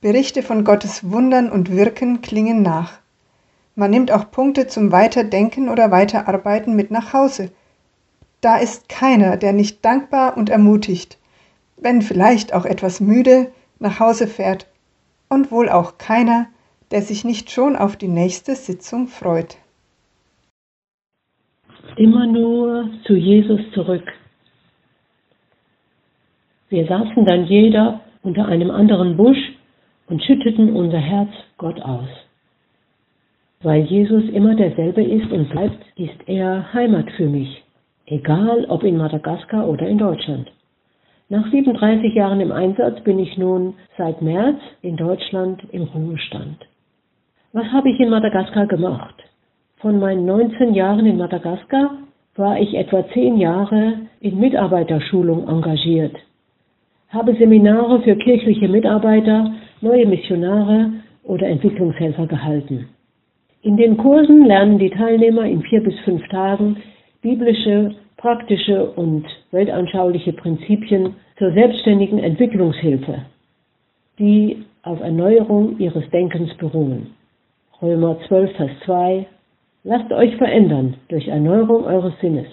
[0.00, 3.00] Berichte von Gottes Wundern und Wirken klingen nach.
[3.74, 7.50] Man nimmt auch Punkte zum Weiterdenken oder Weiterarbeiten mit nach Hause.
[8.40, 11.18] Da ist keiner, der nicht dankbar und ermutigt,
[11.76, 13.50] wenn vielleicht auch etwas müde,
[13.80, 14.66] nach Hause fährt,
[15.28, 16.46] und wohl auch keiner,
[16.90, 19.58] der sich nicht schon auf die nächste Sitzung freut.
[21.96, 24.04] Immer nur zu Jesus zurück.
[26.70, 29.52] Wir saßen dann jeder unter einem anderen Busch
[30.08, 32.08] und schütteten unser Herz Gott aus.
[33.62, 37.64] Weil Jesus immer derselbe ist und bleibt, ist er Heimat für mich,
[38.06, 40.50] egal ob in Madagaskar oder in Deutschland.
[41.30, 46.56] Nach 37 Jahren im Einsatz bin ich nun seit März in Deutschland im Ruhestand.
[47.52, 49.14] Was habe ich in Madagaskar gemacht?
[49.78, 51.90] Von meinen 19 Jahren in Madagaskar
[52.36, 56.16] war ich etwa 10 Jahre in Mitarbeiterschulung engagiert,
[57.10, 60.92] habe Seminare für kirchliche Mitarbeiter, neue Missionare
[61.24, 62.88] oder Entwicklungshelfer gehalten.
[63.62, 66.76] In den Kursen lernen die Teilnehmer in vier bis fünf Tagen
[67.22, 73.22] biblische, praktische und weltanschauliche Prinzipien zur selbstständigen Entwicklungshilfe,
[74.18, 77.14] die auf Erneuerung ihres Denkens beruhen.
[77.82, 79.26] Römer 12, Vers 2
[79.84, 82.46] Lasst euch verändern durch Erneuerung eures Sinnes.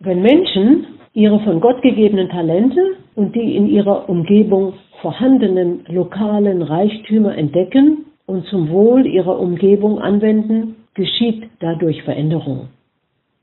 [0.00, 0.86] Wenn Menschen
[1.16, 8.44] ihre von Gott gegebenen Talente und die in ihrer Umgebung vorhandenen lokalen Reichtümer entdecken und
[8.48, 12.68] zum Wohl ihrer Umgebung anwenden, geschieht dadurch Veränderung.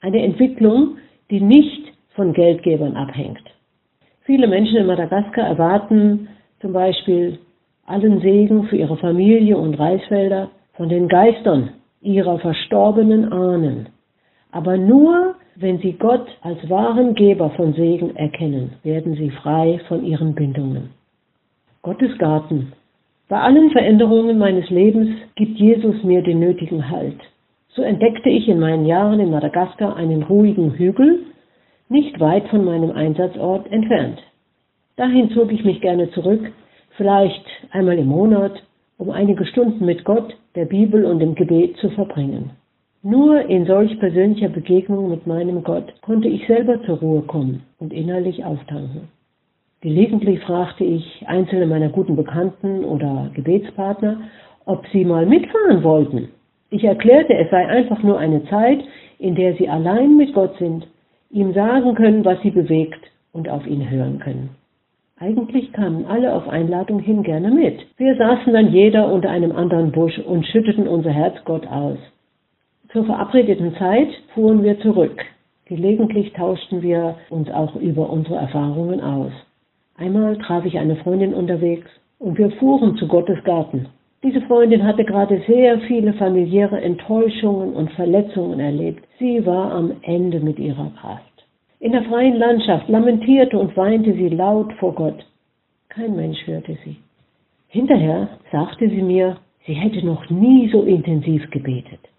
[0.01, 0.97] Eine Entwicklung,
[1.32, 3.41] die nicht von Geldgebern abhängt.
[4.21, 6.28] Viele Menschen in Madagaskar erwarten
[6.61, 7.39] zum Beispiel
[7.88, 11.69] allen Segen für ihre Familie und Reisfelder von den Geistern
[12.01, 13.88] ihrer verstorbenen Ahnen.
[14.54, 20.06] Aber nur wenn sie Gott als wahren Geber von Segen erkennen, werden sie frei von
[20.06, 20.91] ihren Bindungen.
[21.82, 22.72] Gottes Garten
[23.30, 27.20] bei allen Veränderungen meines Lebens gibt Jesus mir den nötigen Halt.
[27.70, 31.22] So entdeckte ich in meinen Jahren in Madagaskar einen ruhigen Hügel,
[31.89, 34.22] nicht weit von meinem Einsatzort entfernt.
[34.97, 36.51] Dahin zog ich mich gerne zurück,
[36.95, 38.62] vielleicht einmal im Monat,
[38.99, 42.51] um einige Stunden mit Gott, der Bibel und dem Gebet zu verbringen.
[43.06, 47.91] Nur in solch persönlicher Begegnung mit meinem Gott konnte ich selber zur Ruhe kommen und
[47.91, 49.10] innerlich auftanken.
[49.82, 54.22] Gelegentlich fragte ich einzelne meiner guten Bekannten oder Gebetspartner,
[54.64, 56.30] ob sie mal mitfahren wollten.
[56.70, 58.80] Ich erklärte, es sei einfach nur eine Zeit,
[59.20, 60.88] in der sie allein mit Gott sind,
[61.30, 64.51] ihm sagen können, was sie bewegt und auf ihn hören können.
[65.20, 67.86] Eigentlich kamen alle auf Einladung hin gerne mit.
[67.97, 71.97] Wir saßen dann jeder unter einem anderen Busch und schütteten unser Herz Gott aus.
[72.94, 75.26] Zur verabredeten Zeit fuhren wir zurück.
[75.66, 79.32] Gelegentlich tauschten wir uns auch über unsere Erfahrungen aus.
[79.98, 81.89] Einmal traf ich eine Freundin unterwegs
[82.20, 83.88] und wir fuhren zu Gottes Garten.
[84.22, 89.04] Diese Freundin hatte gerade sehr viele familiäre Enttäuschungen und Verletzungen erlebt.
[89.18, 91.46] Sie war am Ende mit ihrer Kraft.
[91.80, 95.26] In der freien Landschaft lamentierte und weinte sie laut vor Gott.
[95.89, 96.98] Kein Mensch hörte sie.
[97.70, 102.12] Hinterher sagte sie mir, sie hätte noch nie so intensiv gebetet.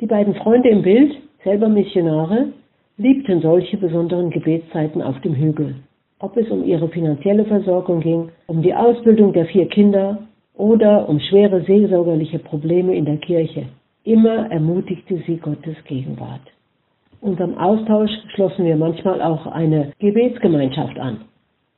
[0.00, 2.52] Die beiden Freunde im Bild, selber Missionare,
[2.96, 5.76] liebten solche besonderen Gebetszeiten auf dem Hügel
[6.20, 10.18] ob es um ihre finanzielle Versorgung ging, um die Ausbildung der vier Kinder
[10.54, 13.66] oder um schwere seelsorgerliche Probleme in der Kirche.
[14.04, 16.42] Immer ermutigte sie Gottes Gegenwart.
[17.22, 21.22] Unserem Austausch schlossen wir manchmal auch eine Gebetsgemeinschaft an.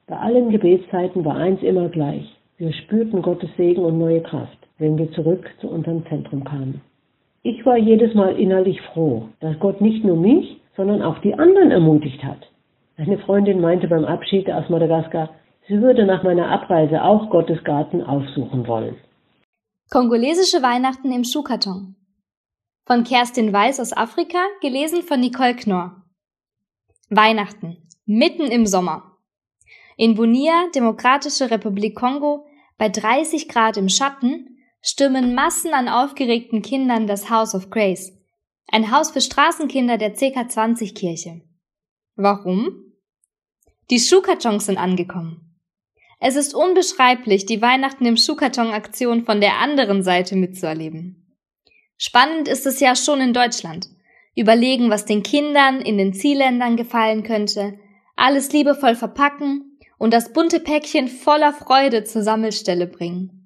[0.06, 2.28] Bei allen Gebetszeiten war eins immer gleich.
[2.58, 6.80] Wir spürten Gottes Segen und neue Kraft, wenn wir zurück zu unserem Zentrum kamen.
[7.44, 11.72] Ich war jedes Mal innerlich froh, dass Gott nicht nur mich, sondern auch die anderen
[11.72, 12.48] ermutigt hat.
[12.96, 15.30] Eine Freundin meinte beim Abschied aus Madagaskar,
[15.66, 18.96] sie würde nach meiner Abreise auch Gottes Garten aufsuchen wollen.
[19.90, 21.96] Kongolesische Weihnachten im Schuhkarton.
[22.86, 26.02] Von Kerstin Weiß aus Afrika, gelesen von Nicole Knorr.
[27.10, 27.76] Weihnachten.
[28.06, 29.16] Mitten im Sommer.
[29.96, 32.46] In Bunia, Demokratische Republik Kongo,
[32.78, 38.12] bei 30 Grad im Schatten, stürmen Massen an aufgeregten Kindern das House of Grace,
[38.66, 41.42] ein Haus für Straßenkinder der CK20 Kirche.
[42.16, 42.92] Warum?
[43.90, 45.58] Die Schuhkartons sind angekommen.
[46.18, 51.36] Es ist unbeschreiblich, die Weihnachten im Schuhkarton-Aktion von der anderen Seite mitzuerleben.
[51.96, 53.88] Spannend ist es ja schon in Deutschland.
[54.34, 57.78] Überlegen, was den Kindern in den Zielländern gefallen könnte,
[58.16, 63.41] alles liebevoll verpacken und das bunte Päckchen voller Freude zur Sammelstelle bringen.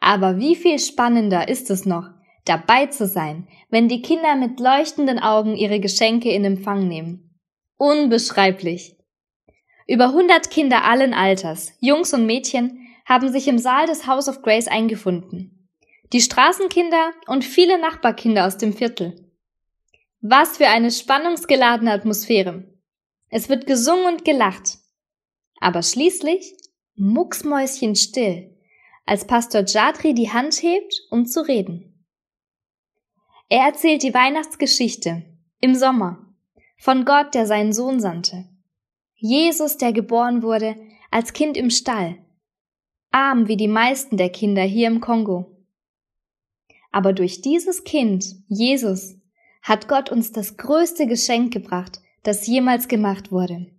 [0.00, 2.08] Aber wie viel spannender ist es noch,
[2.44, 7.28] dabei zu sein, wenn die Kinder mit leuchtenden Augen ihre Geschenke in Empfang nehmen
[7.80, 8.96] Unbeschreiblich.
[9.86, 14.42] Über 100 Kinder allen Alters, Jungs und Mädchen, haben sich im Saal des House of
[14.42, 15.68] Grace eingefunden.
[16.12, 19.30] Die Straßenkinder und viele Nachbarkinder aus dem Viertel.
[20.20, 22.64] Was für eine spannungsgeladene Atmosphäre.
[23.30, 24.78] Es wird gesungen und gelacht.
[25.60, 26.52] Aber schließlich
[26.96, 28.57] mucksmäuschenstill,
[29.08, 32.04] als Pastor Jadri die Hand hebt, um zu reden.
[33.48, 35.22] Er erzählt die Weihnachtsgeschichte
[35.60, 36.26] im Sommer
[36.76, 38.44] von Gott, der seinen Sohn sandte.
[39.14, 40.76] Jesus, der geboren wurde,
[41.10, 42.18] als Kind im Stall,
[43.10, 45.56] arm wie die meisten der Kinder hier im Kongo.
[46.92, 49.16] Aber durch dieses Kind, Jesus,
[49.62, 53.72] hat Gott uns das größte Geschenk gebracht, das jemals gemacht wurde.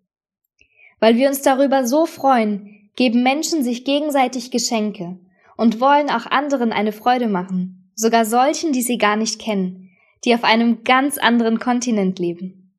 [1.00, 5.18] Weil wir uns darüber so freuen, geben Menschen sich gegenseitig Geschenke
[5.56, 9.90] und wollen auch anderen eine Freude machen, sogar solchen, die sie gar nicht kennen,
[10.26, 12.76] die auf einem ganz anderen Kontinent leben.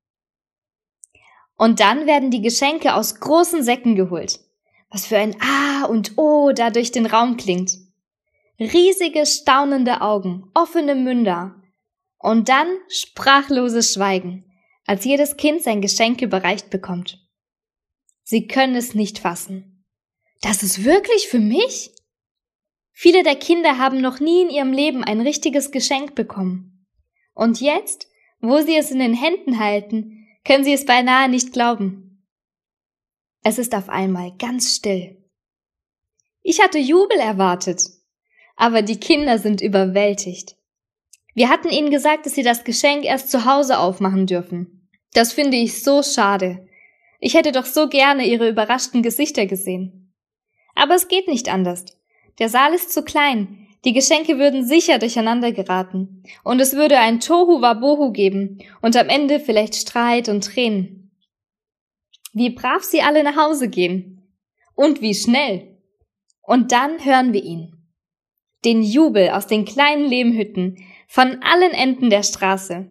[1.56, 4.40] Und dann werden die Geschenke aus großen Säcken geholt,
[4.90, 7.78] was für ein A und O da durch den Raum klingt.
[8.58, 11.54] Riesige, staunende Augen, offene Münder
[12.18, 14.44] und dann sprachloses Schweigen,
[14.84, 17.26] als jedes Kind sein Geschenk überreicht bekommt.
[18.22, 19.69] Sie können es nicht fassen.
[20.41, 21.91] Das ist wirklich für mich?
[22.93, 26.86] Viele der Kinder haben noch nie in ihrem Leben ein richtiges Geschenk bekommen.
[27.34, 28.09] Und jetzt,
[28.41, 32.26] wo sie es in den Händen halten, können sie es beinahe nicht glauben.
[33.43, 35.16] Es ist auf einmal ganz still.
[36.43, 37.82] Ich hatte Jubel erwartet,
[38.57, 40.57] aber die Kinder sind überwältigt.
[41.34, 44.88] Wir hatten ihnen gesagt, dass sie das Geschenk erst zu Hause aufmachen dürfen.
[45.12, 46.66] Das finde ich so schade.
[47.18, 49.99] Ich hätte doch so gerne ihre überraschten Gesichter gesehen.
[50.74, 51.84] Aber es geht nicht anders.
[52.38, 53.68] Der Saal ist zu klein.
[53.84, 56.22] Die Geschenke würden sicher durcheinander geraten.
[56.44, 61.10] Und es würde ein Tohu Wabohu geben und am Ende vielleicht Streit und Tränen.
[62.32, 64.36] Wie brav sie alle nach Hause gehen.
[64.74, 65.78] Und wie schnell.
[66.42, 67.76] Und dann hören wir ihn.
[68.64, 72.88] Den Jubel aus den kleinen Lehmhütten, von allen Enden der Straße.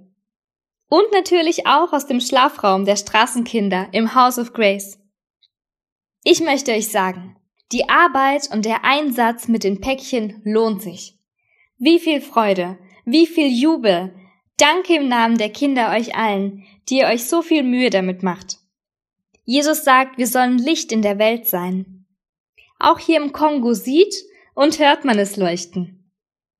[0.89, 4.99] Und natürlich auch aus dem Schlafraum der Straßenkinder im House of Grace.
[6.23, 7.38] Ich möchte euch sagen,
[7.71, 11.19] die Arbeit und der Einsatz mit den Päckchen lohnt sich.
[11.77, 14.13] Wie viel Freude, wie viel Jubel.
[14.57, 18.57] Danke im Namen der Kinder euch allen, die ihr euch so viel Mühe damit macht.
[19.45, 22.05] Jesus sagt, wir sollen Licht in der Welt sein.
[22.79, 24.13] Auch hier im Kongo sieht
[24.55, 26.11] und hört man es leuchten.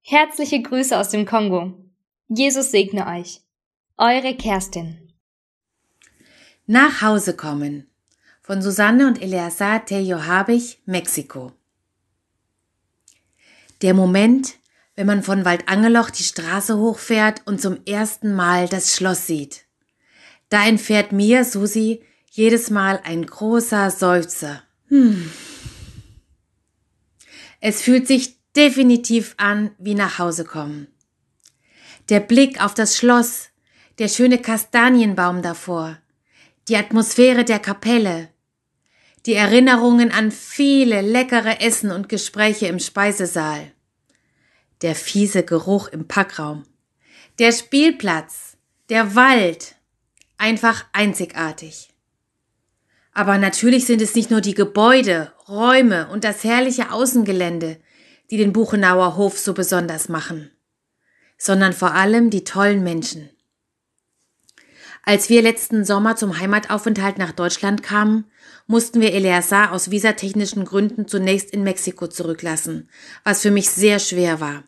[0.02, 1.74] Herzliche Grüße aus dem Kongo.
[2.28, 3.42] Jesus segne euch.
[3.98, 5.14] Eure Kerstin.
[6.66, 7.89] Nach Hause kommen
[8.50, 11.52] von Susanne und Eleazar Tello Habich, Mexiko.
[13.84, 14.56] Der Moment,
[14.96, 19.66] wenn man von Waldangeloch die Straße hochfährt und zum ersten Mal das Schloss sieht.
[20.50, 24.64] Da entfährt mir, Susi, jedes Mal ein großer Seufzer.
[24.88, 25.30] Hm.
[27.62, 30.88] Es fühlt sich definitiv an wie nach Hause kommen.
[32.10, 33.50] Der Blick auf das Schloss,
[34.00, 36.00] der schöne Kastanienbaum davor,
[36.68, 38.30] die Atmosphäre der Kapelle,
[39.26, 43.72] die Erinnerungen an viele leckere Essen und Gespräche im Speisesaal,
[44.82, 46.64] der fiese Geruch im Packraum,
[47.38, 48.58] der Spielplatz,
[48.90, 49.76] der Wald,
[50.38, 51.90] einfach einzigartig.
[53.14, 57.78] Aber natürlich sind es nicht nur die Gebäude, Räume und das herrliche Außengelände,
[58.30, 60.52] die den Buchenauer Hof so besonders machen,
[61.38, 63.30] sondern vor allem die tollen Menschen.
[65.04, 68.26] Als wir letzten Sommer zum Heimataufenthalt nach Deutschland kamen,
[68.70, 72.88] mussten wir Eleazar aus visatechnischen Gründen zunächst in Mexiko zurücklassen,
[73.24, 74.64] was für mich sehr schwer war.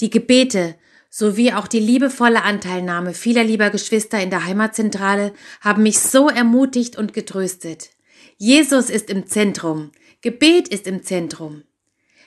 [0.00, 0.74] Die Gebete
[1.08, 6.98] sowie auch die liebevolle Anteilnahme vieler lieber Geschwister in der Heimatzentrale haben mich so ermutigt
[6.98, 7.90] und getröstet.
[8.38, 11.62] Jesus ist im Zentrum, Gebet ist im Zentrum.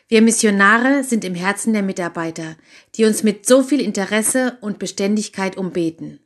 [0.08, 2.56] Wir Missionare sind im Herzen der Mitarbeiter,
[2.96, 6.22] die uns mit so viel Interesse und Beständigkeit umbeten.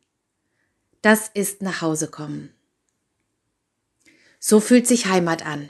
[1.01, 2.53] Das ist nach Hause kommen.
[4.39, 5.69] So fühlt sich Heimat an.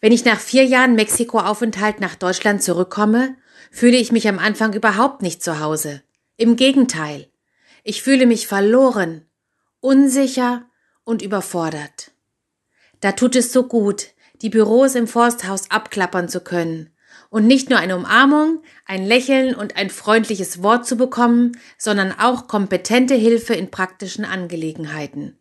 [0.00, 3.36] Wenn ich nach vier Jahren Mexiko-Aufenthalt nach Deutschland zurückkomme,
[3.70, 6.02] fühle ich mich am Anfang überhaupt nicht zu Hause.
[6.36, 7.28] Im Gegenteil.
[7.84, 9.24] Ich fühle mich verloren,
[9.80, 10.66] unsicher
[11.04, 12.10] und überfordert.
[13.00, 14.08] Da tut es so gut,
[14.42, 16.90] die Büros im Forsthaus abklappern zu können
[17.30, 22.48] und nicht nur eine Umarmung, ein Lächeln und ein freundliches Wort zu bekommen, sondern auch
[22.48, 25.38] kompetente Hilfe in praktischen Angelegenheiten.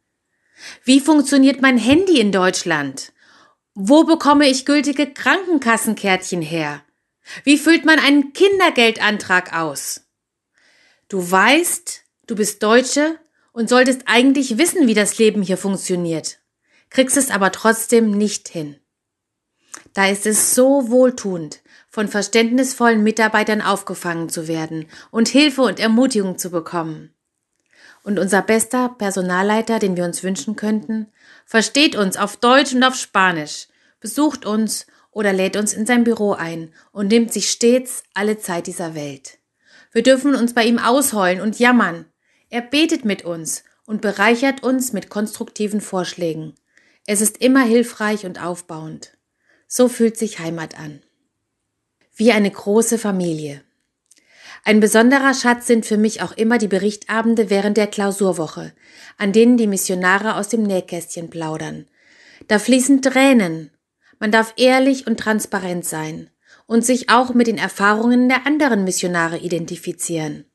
[0.84, 3.14] Wie funktioniert mein Handy in Deutschland?
[3.76, 6.84] Wo bekomme ich gültige Krankenkassenkärtchen her?
[7.43, 10.01] Wie füllt man einen Kindergeldantrag aus?
[11.10, 13.20] Du weißt, du bist Deutsche
[13.51, 16.39] und solltest eigentlich wissen, wie das Leben hier funktioniert,
[16.89, 18.78] kriegst es aber trotzdem nicht hin.
[19.93, 26.39] Da ist es so wohltuend, von verständnisvollen Mitarbeitern aufgefangen zu werden und Hilfe und Ermutigung
[26.39, 27.14] zu bekommen.
[28.04, 31.08] Und unser bester Personalleiter, den wir uns wünschen könnten,
[31.45, 33.68] versteht uns auf Deutsch und auf Spanisch,
[33.99, 38.68] besucht uns oder lädt uns in sein Büro ein und nimmt sich stets alle Zeit
[38.68, 39.38] dieser Welt.
[39.91, 42.06] Wir dürfen uns bei ihm ausheulen und jammern.
[42.49, 46.56] Er betet mit uns und bereichert uns mit konstruktiven Vorschlägen.
[47.06, 49.18] Es ist immer hilfreich und aufbauend.
[49.68, 51.01] So fühlt sich Heimat an.
[52.16, 53.64] Wie eine große Familie.
[54.66, 58.74] Ein besonderer Schatz sind für mich auch immer die Berichtabende während der Klausurwoche,
[59.18, 61.88] an denen die Missionare aus dem Nähkästchen plaudern.
[62.47, 63.72] Da fließen Tränen.
[64.20, 66.30] Man darf ehrlich und transparent sein
[66.66, 70.45] und sich auch mit den Erfahrungen der anderen Missionare identifizieren.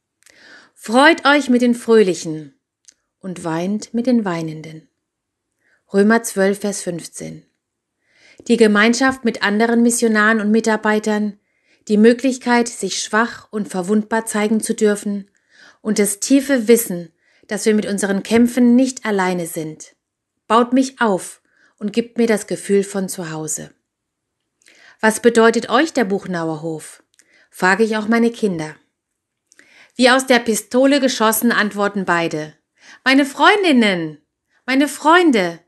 [0.75, 2.55] Freut euch mit den Fröhlichen
[3.19, 4.89] und weint mit den Weinenden.
[5.93, 7.45] Römer 12, Vers 15.
[8.47, 11.38] Die Gemeinschaft mit anderen Missionaren und Mitarbeitern,
[11.89, 15.31] die Möglichkeit, sich schwach und verwundbar zeigen zu dürfen
[15.81, 17.13] und das tiefe Wissen,
[17.47, 19.97] dass wir mit unseren Kämpfen nicht alleine sind,
[20.47, 21.41] baut mich auf
[21.79, 23.71] und gibt mir das Gefühl von zu Hause.
[25.01, 27.03] Was bedeutet euch der Buchnauer Hof?
[27.51, 28.77] frage ich auch meine Kinder.
[29.97, 32.55] Wie aus der Pistole geschossen antworten beide.
[33.05, 34.19] Meine Freundinnen,
[34.67, 35.61] meine Freunde,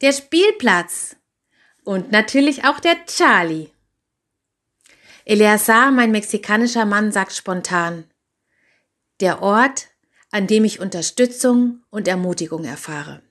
[0.00, 1.16] der Spielplatz
[1.84, 3.68] und natürlich auch der Charlie.
[5.30, 8.02] Eleazar, mein mexikanischer Mann, sagt spontan,
[9.20, 9.86] der Ort,
[10.32, 13.22] an dem ich Unterstützung und Ermutigung erfahre.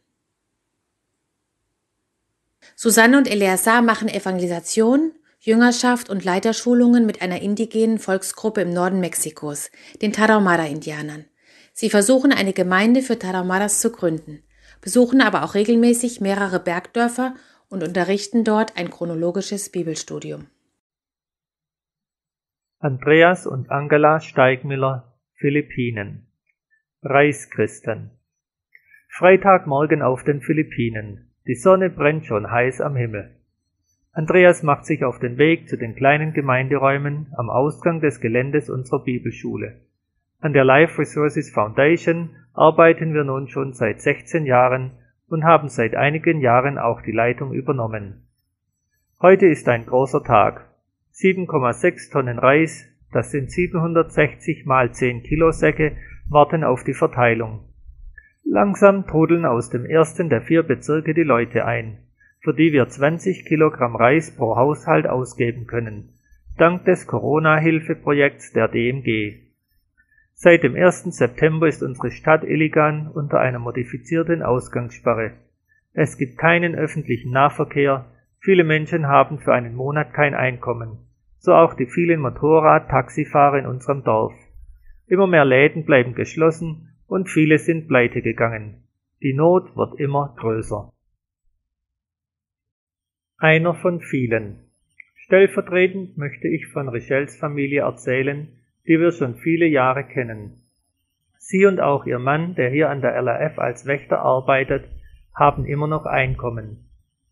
[2.78, 9.70] Susanne und Eleazar machen Evangelisation Jüngerschaft und Leiterschulungen mit einer indigenen Volksgruppe im Norden Mexikos,
[10.02, 11.26] den Tarahumara-Indianern.
[11.74, 14.42] Sie versuchen eine Gemeinde für Tarahumaras zu gründen,
[14.80, 17.36] besuchen aber auch regelmäßig mehrere Bergdörfer
[17.68, 20.48] und unterrichten dort ein chronologisches Bibelstudium.
[22.82, 26.28] Andreas und Angela Steigmüller, Philippinen.
[27.04, 28.12] Reichschristen.
[29.10, 31.30] Freitagmorgen auf den Philippinen.
[31.46, 33.36] Die Sonne brennt schon heiß am Himmel.
[34.14, 39.04] Andreas macht sich auf den Weg zu den kleinen Gemeinderäumen am Ausgang des Geländes unserer
[39.04, 39.82] Bibelschule.
[40.40, 44.92] An der Life Resources Foundation arbeiten wir nun schon seit 16 Jahren
[45.28, 48.26] und haben seit einigen Jahren auch die Leitung übernommen.
[49.22, 50.69] Heute ist ein großer Tag.
[51.22, 55.98] 7,6 Tonnen Reis, das sind 760 mal 10 Kilo Säcke,
[56.30, 57.66] warten auf die Verteilung.
[58.44, 61.98] Langsam trudeln aus dem ersten der vier Bezirke die Leute ein
[62.42, 66.10] für die wir 20 Kilogramm Reis pro Haushalt ausgeben können,
[66.58, 69.36] dank des Corona-Hilfeprojekts der DMG.
[70.34, 71.04] Seit dem 1.
[71.18, 75.34] September ist unsere Stadt Illigan unter einer modifizierten Ausgangssperre.
[75.94, 78.06] Es gibt keinen öffentlichen Nahverkehr,
[78.40, 81.09] viele Menschen haben für einen Monat kein Einkommen,
[81.40, 84.34] so auch die vielen Motorrad-Taxifahrer in unserem Dorf.
[85.08, 88.84] Immer mehr Läden bleiben geschlossen und viele sind pleite gegangen.
[89.22, 90.94] Die Not wird immer größer.
[93.38, 94.66] Einer von vielen.
[95.16, 98.50] Stellvertretend möchte ich von Richels Familie erzählen,
[98.86, 100.62] die wir schon viele Jahre kennen.
[101.38, 104.90] Sie und auch ihr Mann, der hier an der LAF als Wächter arbeitet,
[105.34, 106.89] haben immer noch Einkommen.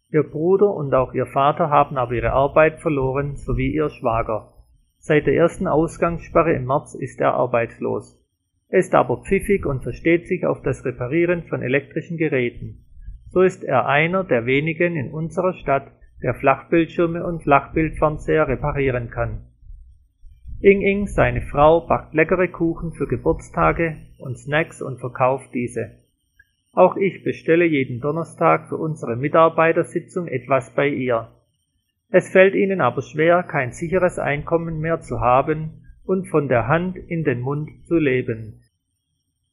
[0.10, 4.54] Ihr Bruder und auch ihr Vater haben aber ihre Arbeit verloren, sowie ihr Schwager.
[5.00, 8.24] Seit der ersten Ausgangssperre im März ist er arbeitslos.
[8.70, 12.86] Er ist aber pfiffig und versteht sich auf das Reparieren von elektrischen Geräten.
[13.30, 15.92] So ist er einer der wenigen in unserer Stadt,
[16.24, 19.46] der Flachbildschirme und Flachbildfernseher reparieren kann.
[20.60, 25.92] Ing Ing, seine Frau, backt leckere Kuchen für Geburtstage und Snacks und verkauft diese.
[26.78, 31.28] Auch ich bestelle jeden Donnerstag für unsere Mitarbeitersitzung etwas bei ihr.
[32.12, 36.96] Es fällt ihnen aber schwer, kein sicheres Einkommen mehr zu haben und von der Hand
[36.96, 38.62] in den Mund zu leben.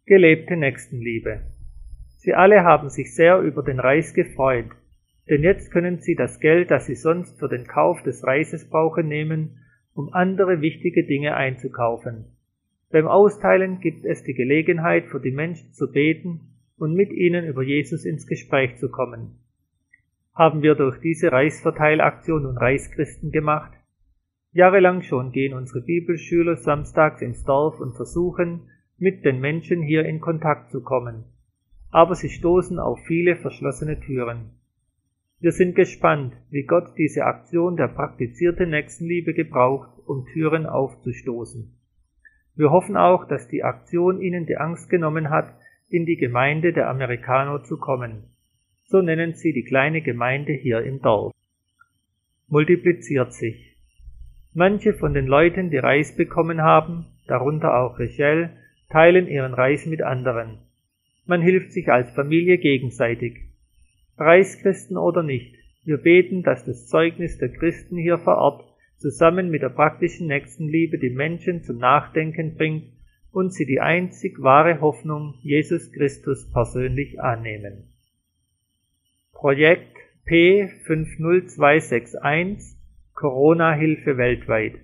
[0.05, 1.41] Gelebte Nächstenliebe.
[2.19, 4.73] Sie alle haben sich sehr über den Reis gefreut,
[5.27, 9.09] denn jetzt können Sie das Geld, das Sie sonst für den Kauf des Reises brauchen,
[9.09, 9.61] nehmen,
[9.95, 12.27] um andere wichtige Dinge einzukaufen.
[12.93, 17.63] Beim Austeilen gibt es die Gelegenheit für die Menschen zu beten und mit ihnen über
[17.63, 19.39] Jesus ins Gespräch zu kommen.
[20.35, 23.73] Haben wir durch diese Reisverteilaktion nun Reischristen gemacht?
[24.53, 28.69] Jahrelang schon gehen unsere Bibelschüler samstags ins Dorf und versuchen,
[28.99, 31.25] mit den Menschen hier in Kontakt zu kommen.
[31.91, 34.51] Aber sie stoßen auf viele verschlossene Türen.
[35.41, 41.73] Wir sind gespannt, wie Gott diese Aktion der praktizierten Nächstenliebe gebraucht, um Türen aufzustoßen.
[42.57, 45.53] Wir hoffen auch, dass die Aktion Ihnen die Angst genommen hat,
[45.95, 48.25] in die Gemeinde der Amerikaner zu kommen.
[48.87, 51.33] So nennen sie die kleine Gemeinde hier im Dorf.
[52.49, 53.77] Multipliziert sich.
[54.53, 58.51] Manche von den Leuten, die Reis bekommen haben, darunter auch Rachel,
[58.91, 60.59] teilen ihren Reis mit anderen.
[61.27, 63.41] Man hilft sich als Familie gegenseitig.
[64.19, 65.55] Reichschristen oder nicht,
[65.85, 68.65] wir beten, dass das Zeugnis der Christen hier vor Ort
[68.99, 72.94] zusammen mit der praktischen Nächstenliebe die Menschen zum Nachdenken bringt
[73.35, 77.89] und sie die einzig wahre Hoffnung Jesus Christus persönlich annehmen.
[79.33, 79.97] Projekt
[80.29, 82.77] P50261
[83.13, 84.77] Corona-Hilfe weltweit.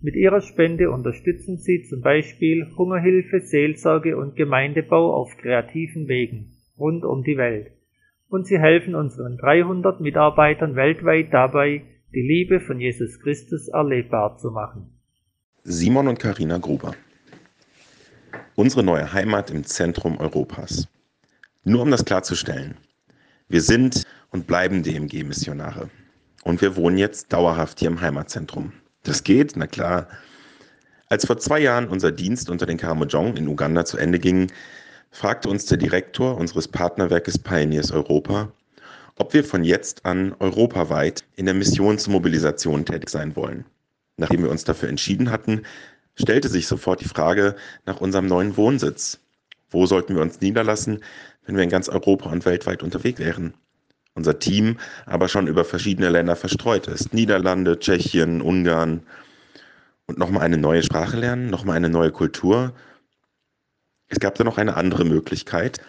[0.00, 7.04] Mit ihrer Spende unterstützen sie zum Beispiel Hungerhilfe, Seelsorge und Gemeindebau auf kreativen Wegen rund
[7.04, 7.70] um die Welt.
[8.28, 14.50] Und sie helfen unseren 300 Mitarbeitern weltweit dabei, die Liebe von Jesus Christus erlebbar zu
[14.50, 14.90] machen.
[15.62, 16.96] Simon und Karina Gruber.
[18.56, 20.86] Unsere neue Heimat im Zentrum Europas.
[21.64, 22.76] Nur um das klarzustellen.
[23.48, 25.90] Wir sind und bleiben DMG-Missionare.
[26.44, 28.72] Und wir wohnen jetzt dauerhaft hier im Heimatzentrum.
[29.02, 30.06] Das geht, na klar.
[31.08, 34.52] Als vor zwei Jahren unser Dienst unter den Karamojong in Uganda zu Ende ging,
[35.10, 38.52] fragte uns der Direktor unseres Partnerwerkes Pioneers Europa,
[39.16, 43.64] ob wir von jetzt an europaweit in der Missionsmobilisation tätig sein wollen.
[44.16, 45.62] Nachdem wir uns dafür entschieden hatten,
[46.14, 49.20] stellte sich sofort die Frage nach unserem neuen Wohnsitz.
[49.70, 51.02] Wo sollten wir uns niederlassen,
[51.44, 53.54] wenn wir in ganz Europa und weltweit unterwegs wären?
[54.14, 57.12] Unser Team aber schon über verschiedene Länder verstreut ist.
[57.12, 59.02] Niederlande, Tschechien, Ungarn.
[60.06, 62.74] Und nochmal eine neue Sprache lernen, nochmal eine neue Kultur.
[64.08, 65.80] Es gab da noch eine andere Möglichkeit,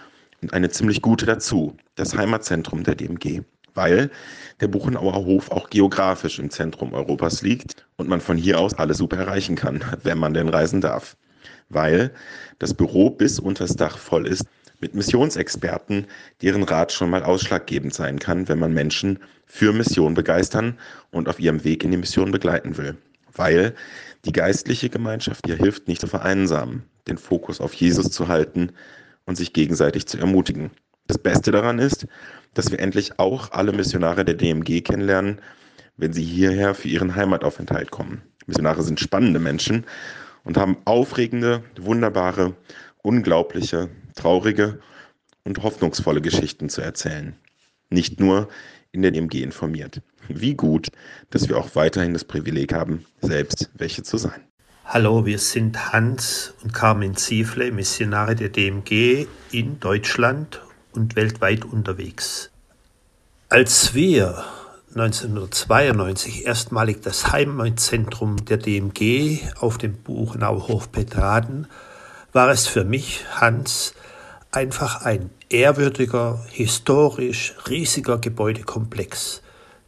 [0.41, 3.41] und eine ziemlich gute dazu, das Heimatzentrum der DMG,
[3.76, 4.10] weil
[4.61, 8.97] der Buchenauer Hof auch geografisch im Zentrum Europas liegt und man von hier aus alles
[8.97, 11.15] super erreichen kann, wenn man denn reisen darf.
[11.69, 12.11] Weil
[12.60, 14.45] das Büro bis unters Dach voll ist
[14.80, 16.06] mit Missionsexperten,
[16.41, 20.77] deren Rat schon mal ausschlaggebend sein kann, wenn man Menschen für Mission begeistern
[21.11, 22.97] und auf ihrem Weg in die Mission begleiten will.
[23.34, 23.73] Weil
[24.26, 28.72] die geistliche Gemeinschaft ihr hilft, nicht zu vereinsamen, den Fokus auf Jesus zu halten
[29.26, 30.72] und sich gegenseitig zu ermutigen.
[31.07, 32.07] Das Beste daran ist,
[32.53, 35.40] dass wir endlich auch alle Missionare der DMG kennenlernen,
[35.98, 38.23] wenn sie hierher für ihren Heimataufenthalt kommen.
[38.48, 39.86] Missionare sind spannende Menschen
[40.44, 42.56] und haben aufregende, wunderbare,
[43.02, 44.80] unglaubliche, traurige
[45.44, 47.36] und hoffnungsvolle Geschichten zu erzählen.
[47.90, 48.49] Nicht nur
[48.91, 50.02] in der DMG informiert.
[50.27, 50.88] Wie gut,
[51.30, 54.41] dass wir auch weiterhin das Privileg haben, selbst welche zu sein.
[54.86, 60.61] Hallo, wir sind Hans und Carmen Ziefle, Missionare der DMG in Deutschland
[60.95, 62.49] und weltweit unterwegs.
[63.49, 64.43] Als wir
[64.95, 71.67] 1992 erstmalig das Heimatzentrum der DMG auf dem Buchenauer Hof betraten,
[72.31, 73.93] war es für mich, Hans,
[74.51, 79.41] einfach ein ehrwürdiger, historisch riesiger Gebäudekomplex,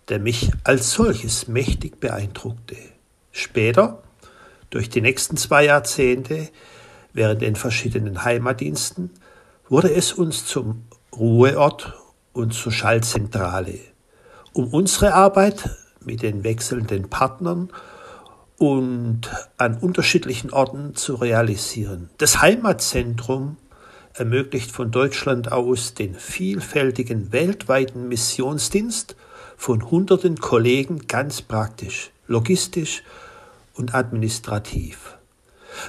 [0.10, 2.76] der mich als solches mächtig beeindruckte.
[3.32, 4.04] Später
[4.70, 6.50] durch die nächsten zwei Jahrzehnte
[7.14, 9.12] während den verschiedenen Heimatdiensten
[9.70, 10.84] wurde es uns zum
[11.16, 11.94] Ruheort
[12.34, 13.80] und zur Schallzentrale,
[14.54, 15.70] um unsere Arbeit
[16.04, 17.70] mit den wechselnden Partnern
[18.58, 19.22] und
[19.58, 22.10] an unterschiedlichen Orten zu realisieren.
[22.18, 23.58] Das Heimatzentrum
[24.14, 29.16] ermöglicht von Deutschland aus den vielfältigen weltweiten Missionsdienst
[29.58, 33.04] von hunderten Kollegen ganz praktisch, logistisch
[33.74, 35.18] und administrativ.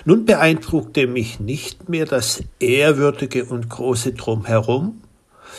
[0.04, 5.00] Nun beeindruckte mich nicht mehr das ehrwürdige und große Drumherum,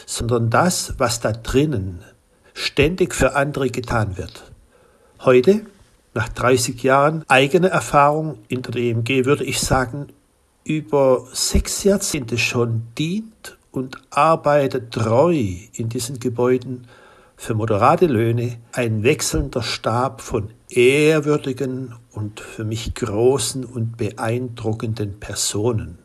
[0.05, 2.03] sondern das, was da drinnen
[2.53, 4.51] ständig für andere getan wird.
[5.21, 5.61] Heute,
[6.13, 10.07] nach 30 Jahren eigener Erfahrung in der DMG, würde ich sagen,
[10.63, 15.33] über sechs Jahrzehnte schon dient und arbeitet treu
[15.73, 16.87] in diesen Gebäuden
[17.37, 25.99] für moderate Löhne ein wechselnder Stab von ehrwürdigen und für mich großen und beeindruckenden Personen.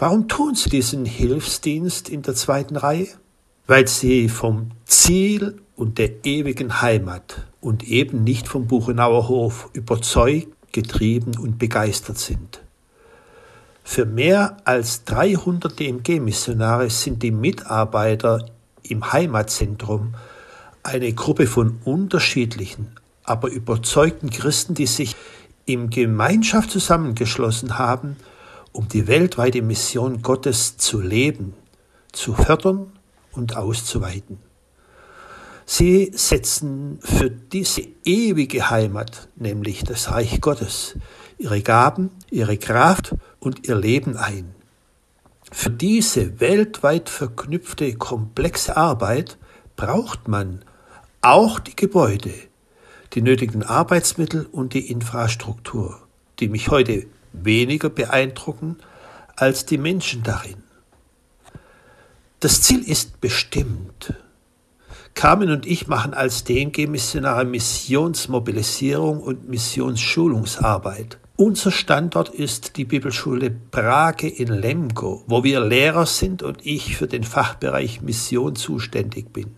[0.00, 3.08] Warum tun sie diesen Hilfsdienst in der zweiten Reihe?
[3.66, 10.48] Weil sie vom Ziel und der ewigen Heimat und eben nicht vom Buchenauer Hof überzeugt,
[10.72, 12.62] getrieben und begeistert sind.
[13.84, 18.46] Für mehr als 300 DMG-Missionare sind die Mitarbeiter
[18.82, 20.14] im Heimatzentrum
[20.82, 25.14] eine Gruppe von unterschiedlichen, aber überzeugten Christen, die sich
[25.66, 28.16] im Gemeinschaft zusammengeschlossen haben,
[28.72, 31.54] um die weltweite Mission Gottes zu leben,
[32.12, 32.92] zu fördern
[33.32, 34.38] und auszuweiten.
[35.66, 40.96] Sie setzen für diese ewige Heimat, nämlich das Reich Gottes,
[41.38, 44.54] ihre Gaben, ihre Kraft und ihr Leben ein.
[45.52, 49.38] Für diese weltweit verknüpfte komplexe Arbeit
[49.76, 50.64] braucht man
[51.22, 52.32] auch die Gebäude,
[53.14, 56.00] die nötigen Arbeitsmittel und die Infrastruktur,
[56.38, 58.76] die mich heute weniger beeindrucken
[59.36, 60.62] als die Menschen darin.
[62.40, 64.14] Das Ziel ist bestimmt.
[65.14, 71.18] Carmen und ich machen als DNG-Missionare Missionsmobilisierung und Missionsschulungsarbeit.
[71.36, 77.06] Unser Standort ist die Bibelschule Brage in Lemgo, wo wir Lehrer sind und ich für
[77.06, 79.56] den Fachbereich Mission zuständig bin.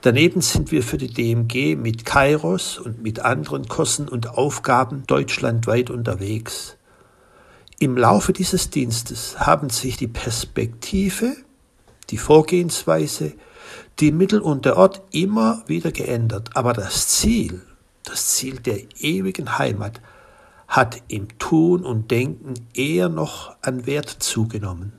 [0.00, 5.90] Daneben sind wir für die DMG mit Kairos und mit anderen Kursen und Aufgaben deutschlandweit
[5.90, 6.77] unterwegs.
[7.80, 11.36] Im Laufe dieses Dienstes haben sich die Perspektive,
[12.10, 13.34] die Vorgehensweise,
[14.00, 17.62] die Mittel und der Ort immer wieder geändert, aber das Ziel,
[18.02, 20.00] das Ziel der ewigen Heimat,
[20.66, 24.92] hat im Tun und Denken eher noch an Wert zugenommen.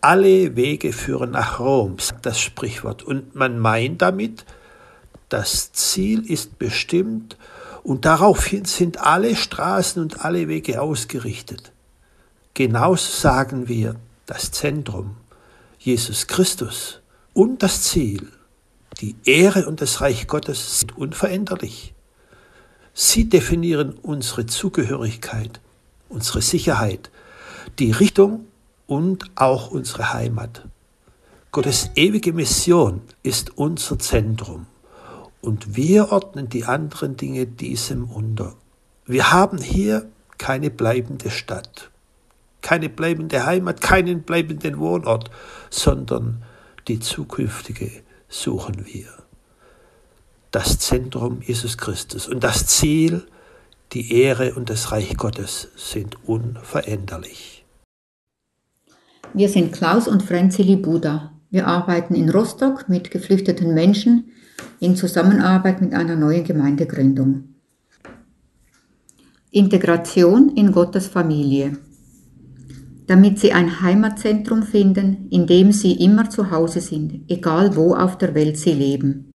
[0.00, 4.44] Alle Wege führen nach Rom, sagt das Sprichwort, und man meint damit,
[5.28, 7.36] das Ziel ist bestimmt
[7.84, 11.71] und daraufhin sind alle Straßen und alle Wege ausgerichtet.
[12.54, 13.96] Genauso sagen wir,
[14.26, 15.16] das Zentrum,
[15.78, 17.00] Jesus Christus
[17.32, 18.28] und das Ziel,
[19.00, 21.94] die Ehre und das Reich Gottes sind unveränderlich.
[22.94, 25.60] Sie definieren unsere Zugehörigkeit,
[26.08, 27.10] unsere Sicherheit,
[27.78, 28.46] die Richtung
[28.86, 30.68] und auch unsere Heimat.
[31.52, 34.66] Gottes ewige Mission ist unser Zentrum
[35.40, 38.54] und wir ordnen die anderen Dinge diesem unter.
[39.06, 40.06] Wir haben hier
[40.38, 41.90] keine bleibende Stadt,
[42.62, 45.30] keine bleibende Heimat, keinen bleibenden Wohnort,
[45.70, 46.42] sondern
[46.88, 47.90] die zukünftige
[48.28, 49.22] suchen wir
[50.52, 52.28] das Zentrum Jesus Christus.
[52.28, 53.22] Und das Ziel,
[53.92, 57.64] die Ehre und das Reich Gottes sind unveränderlich.
[59.34, 61.32] Wir sind Klaus und Frenzeli Buda.
[61.50, 64.30] Wir arbeiten in Rostock mit geflüchteten Menschen
[64.78, 67.48] in Zusammenarbeit mit einer neuen Gemeindegründung.
[69.50, 71.78] Integration in Gottes Familie.
[73.06, 78.16] Damit sie ein Heimatzentrum finden, in dem sie immer zu Hause sind, egal wo auf
[78.18, 79.32] der Welt sie leben.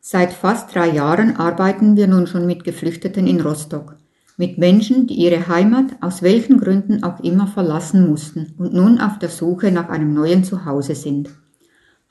[0.00, 3.96] Seit fast drei Jahren arbeiten wir nun schon mit Geflüchteten in Rostock,
[4.36, 9.18] mit Menschen, die ihre Heimat aus welchen Gründen auch immer verlassen mussten und nun auf
[9.18, 11.30] der Suche nach einem neuen Zuhause sind.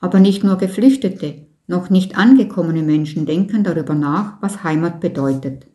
[0.00, 5.66] Aber nicht nur Geflüchtete, noch nicht angekommene Menschen denken darüber nach, was Heimat bedeutet.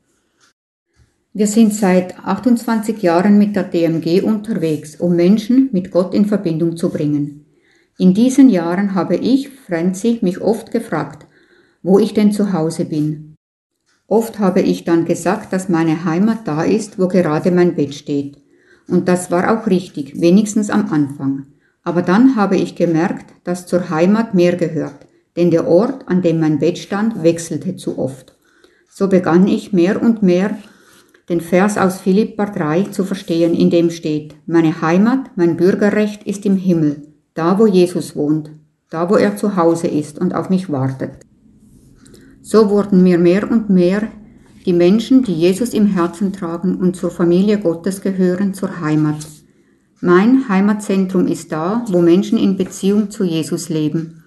[1.39, 6.75] Wir sind seit 28 Jahren mit der DMG unterwegs, um Menschen mit Gott in Verbindung
[6.75, 7.45] zu bringen.
[7.97, 11.27] In diesen Jahren habe ich, Franzi, mich oft gefragt,
[11.81, 13.35] wo ich denn zu Hause bin.
[14.05, 18.35] Oft habe ich dann gesagt, dass meine Heimat da ist, wo gerade mein Bett steht.
[18.89, 21.45] Und das war auch richtig, wenigstens am Anfang.
[21.85, 25.07] Aber dann habe ich gemerkt, dass zur Heimat mehr gehört,
[25.37, 28.35] denn der Ort, an dem mein Bett stand, wechselte zu oft.
[28.89, 30.57] So begann ich mehr und mehr
[31.29, 36.45] den Vers aus Philippa 3 zu verstehen, in dem steht, meine Heimat, mein Bürgerrecht ist
[36.45, 37.03] im Himmel,
[37.35, 38.49] da wo Jesus wohnt,
[38.89, 41.11] da wo er zu Hause ist und auf mich wartet.
[42.41, 44.07] So wurden mir mehr und mehr
[44.65, 49.19] die Menschen, die Jesus im Herzen tragen und zur Familie Gottes gehören, zur Heimat.
[50.01, 54.23] Mein Heimatzentrum ist da, wo Menschen in Beziehung zu Jesus leben,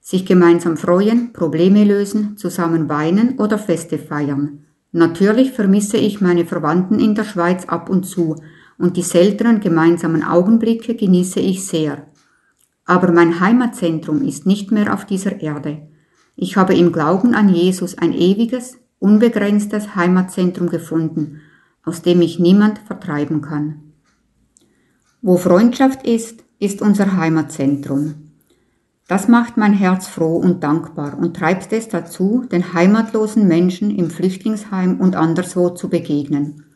[0.00, 4.64] sich gemeinsam freuen, Probleme lösen, zusammen weinen oder Feste feiern.
[4.92, 8.36] Natürlich vermisse ich meine Verwandten in der Schweiz ab und zu
[8.78, 12.06] und die seltenen gemeinsamen Augenblicke genieße ich sehr.
[12.84, 15.88] Aber mein Heimatzentrum ist nicht mehr auf dieser Erde.
[16.36, 21.42] Ich habe im Glauben an Jesus ein ewiges, unbegrenztes Heimatzentrum gefunden,
[21.84, 23.92] aus dem mich niemand vertreiben kann.
[25.20, 28.27] Wo Freundschaft ist, ist unser Heimatzentrum.
[29.08, 34.10] Das macht mein Herz froh und dankbar und treibt es dazu, den heimatlosen Menschen im
[34.10, 36.66] Flüchtlingsheim und anderswo zu begegnen.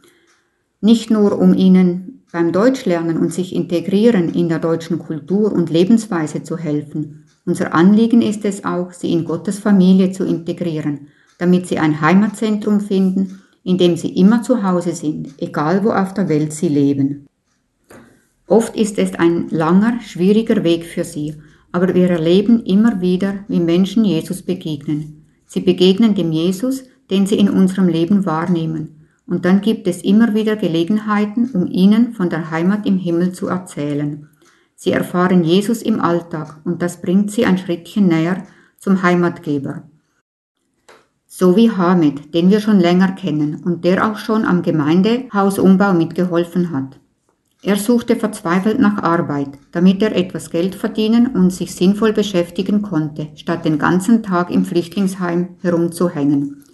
[0.80, 6.42] Nicht nur um ihnen beim Deutschlernen und sich integrieren in der deutschen Kultur und Lebensweise
[6.42, 11.78] zu helfen, unser Anliegen ist es auch, sie in Gottes Familie zu integrieren, damit sie
[11.78, 16.54] ein Heimatzentrum finden, in dem sie immer zu Hause sind, egal wo auf der Welt
[16.54, 17.26] sie leben.
[18.46, 21.34] Oft ist es ein langer, schwieriger Weg für sie,
[21.72, 25.26] aber wir erleben immer wieder, wie Menschen Jesus begegnen.
[25.46, 30.34] Sie begegnen dem Jesus, den sie in unserem Leben wahrnehmen, und dann gibt es immer
[30.34, 34.28] wieder Gelegenheiten, um ihnen von der Heimat im Himmel zu erzählen.
[34.74, 38.44] Sie erfahren Jesus im Alltag und das bringt sie ein Schrittchen näher
[38.78, 39.84] zum Heimatgeber.
[41.26, 46.72] So wie Hamid, den wir schon länger kennen und der auch schon am Gemeindehausumbau mitgeholfen
[46.72, 47.00] hat.
[47.64, 53.28] Er suchte verzweifelt nach Arbeit, damit er etwas Geld verdienen und sich sinnvoll beschäftigen konnte,
[53.36, 56.64] statt den ganzen Tag im Flüchtlingsheim herumzuhängen.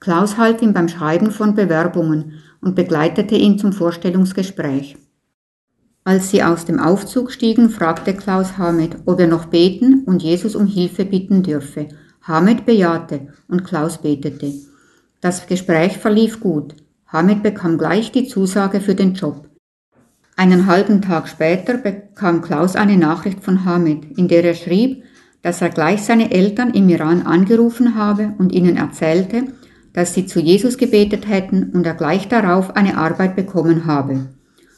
[0.00, 4.96] Klaus half ihm beim Schreiben von Bewerbungen und begleitete ihn zum Vorstellungsgespräch.
[6.02, 10.56] Als sie aus dem Aufzug stiegen, fragte Klaus Hamed, ob er noch beten und Jesus
[10.56, 11.86] um Hilfe bitten dürfe.
[12.22, 14.52] Hamed bejahte und Klaus betete.
[15.20, 16.74] Das Gespräch verlief gut.
[17.06, 19.51] Hamid bekam gleich die Zusage für den Job.
[20.36, 25.04] Einen halben Tag später bekam Klaus eine Nachricht von Hamid, in der er schrieb,
[25.42, 29.44] dass er gleich seine Eltern im Iran angerufen habe und ihnen erzählte,
[29.92, 34.30] dass sie zu Jesus gebetet hätten und er gleich darauf eine Arbeit bekommen habe.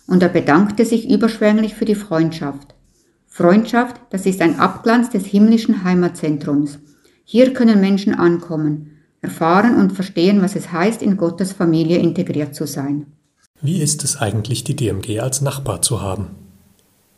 [0.06, 2.74] Und er bedankte sich überschwänglich für die Freundschaft.
[3.26, 6.78] Freundschaft, das ist ein Abglanz des himmlischen Heimatzentrums.
[7.24, 12.66] Hier können Menschen ankommen, erfahren und verstehen, was es heißt, in Gottes Familie integriert zu
[12.66, 13.06] sein.
[13.64, 16.32] Wie ist es eigentlich, die DMG als Nachbar zu haben?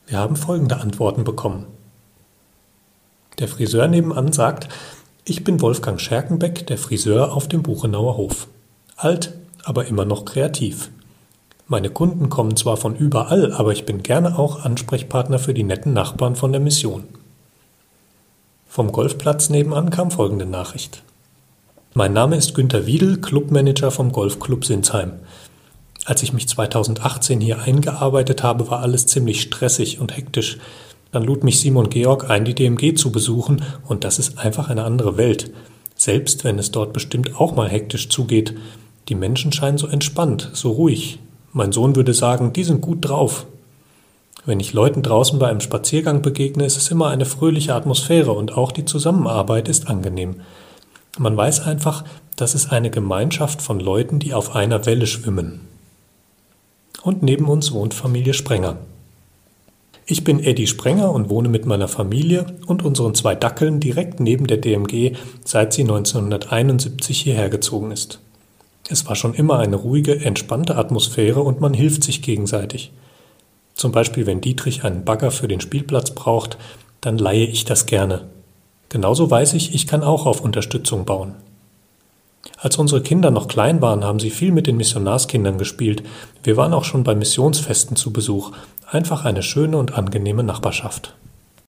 [0.07, 1.67] Wir haben folgende Antworten bekommen.
[3.41, 4.69] Der Friseur nebenan sagt,
[5.25, 8.47] ich bin Wolfgang Scherkenbeck, der Friseur auf dem Buchenauer Hof.
[8.95, 9.33] Alt,
[9.65, 10.93] aber immer noch kreativ.
[11.67, 15.95] Meine Kunden kommen zwar von überall, aber ich bin gerne auch Ansprechpartner für die netten
[15.95, 17.09] Nachbarn von der Mission.
[18.69, 21.03] Vom Golfplatz nebenan kam folgende Nachricht.
[21.95, 25.15] Mein Name ist Günter Wiedel, Clubmanager vom Golfclub Sinsheim.
[26.07, 30.59] Als ich mich 2018 hier eingearbeitet habe, war alles ziemlich stressig und hektisch.
[31.11, 34.85] Dann lud mich Simon Georg ein, die DMG zu besuchen, und das ist einfach eine
[34.85, 35.53] andere Welt.
[35.97, 38.55] Selbst wenn es dort bestimmt auch mal hektisch zugeht.
[39.09, 41.19] Die Menschen scheinen so entspannt, so ruhig.
[41.53, 43.47] Mein Sohn würde sagen, die sind gut drauf.
[44.45, 48.57] Wenn ich Leuten draußen bei einem Spaziergang begegne, ist es immer eine fröhliche Atmosphäre und
[48.57, 50.37] auch die Zusammenarbeit ist angenehm.
[51.19, 52.05] Man weiß einfach,
[52.37, 55.63] das ist eine Gemeinschaft von Leuten, die auf einer Welle schwimmen.
[57.07, 58.79] Und neben uns wohnt Familie Sprenger.
[60.07, 64.49] Ich bin Eddie Sprenger und wohne mit meiner Familie und unseren zwei Dackeln direkt neben
[64.49, 65.13] der DMG,
[65.45, 68.19] seit sie 1971 hierher gezogen ist.
[68.89, 72.91] Es war schon immer eine ruhige, entspannte Atmosphäre und man hilft sich gegenseitig.
[73.75, 76.59] Zum Beispiel, wenn Dietrich einen Bagger für den Spielplatz braucht,
[77.01, 78.27] dann leihe ich das gerne.
[78.89, 81.37] Genauso weiß ich, ich kann auch auf Unterstützung bauen.
[82.59, 86.03] Als unsere Kinder noch klein waren, haben sie viel mit den Missionarskindern gespielt.
[86.43, 88.53] Wir waren auch schon bei Missionsfesten zu Besuch.
[88.91, 91.15] Einfach eine schöne und angenehme Nachbarschaft.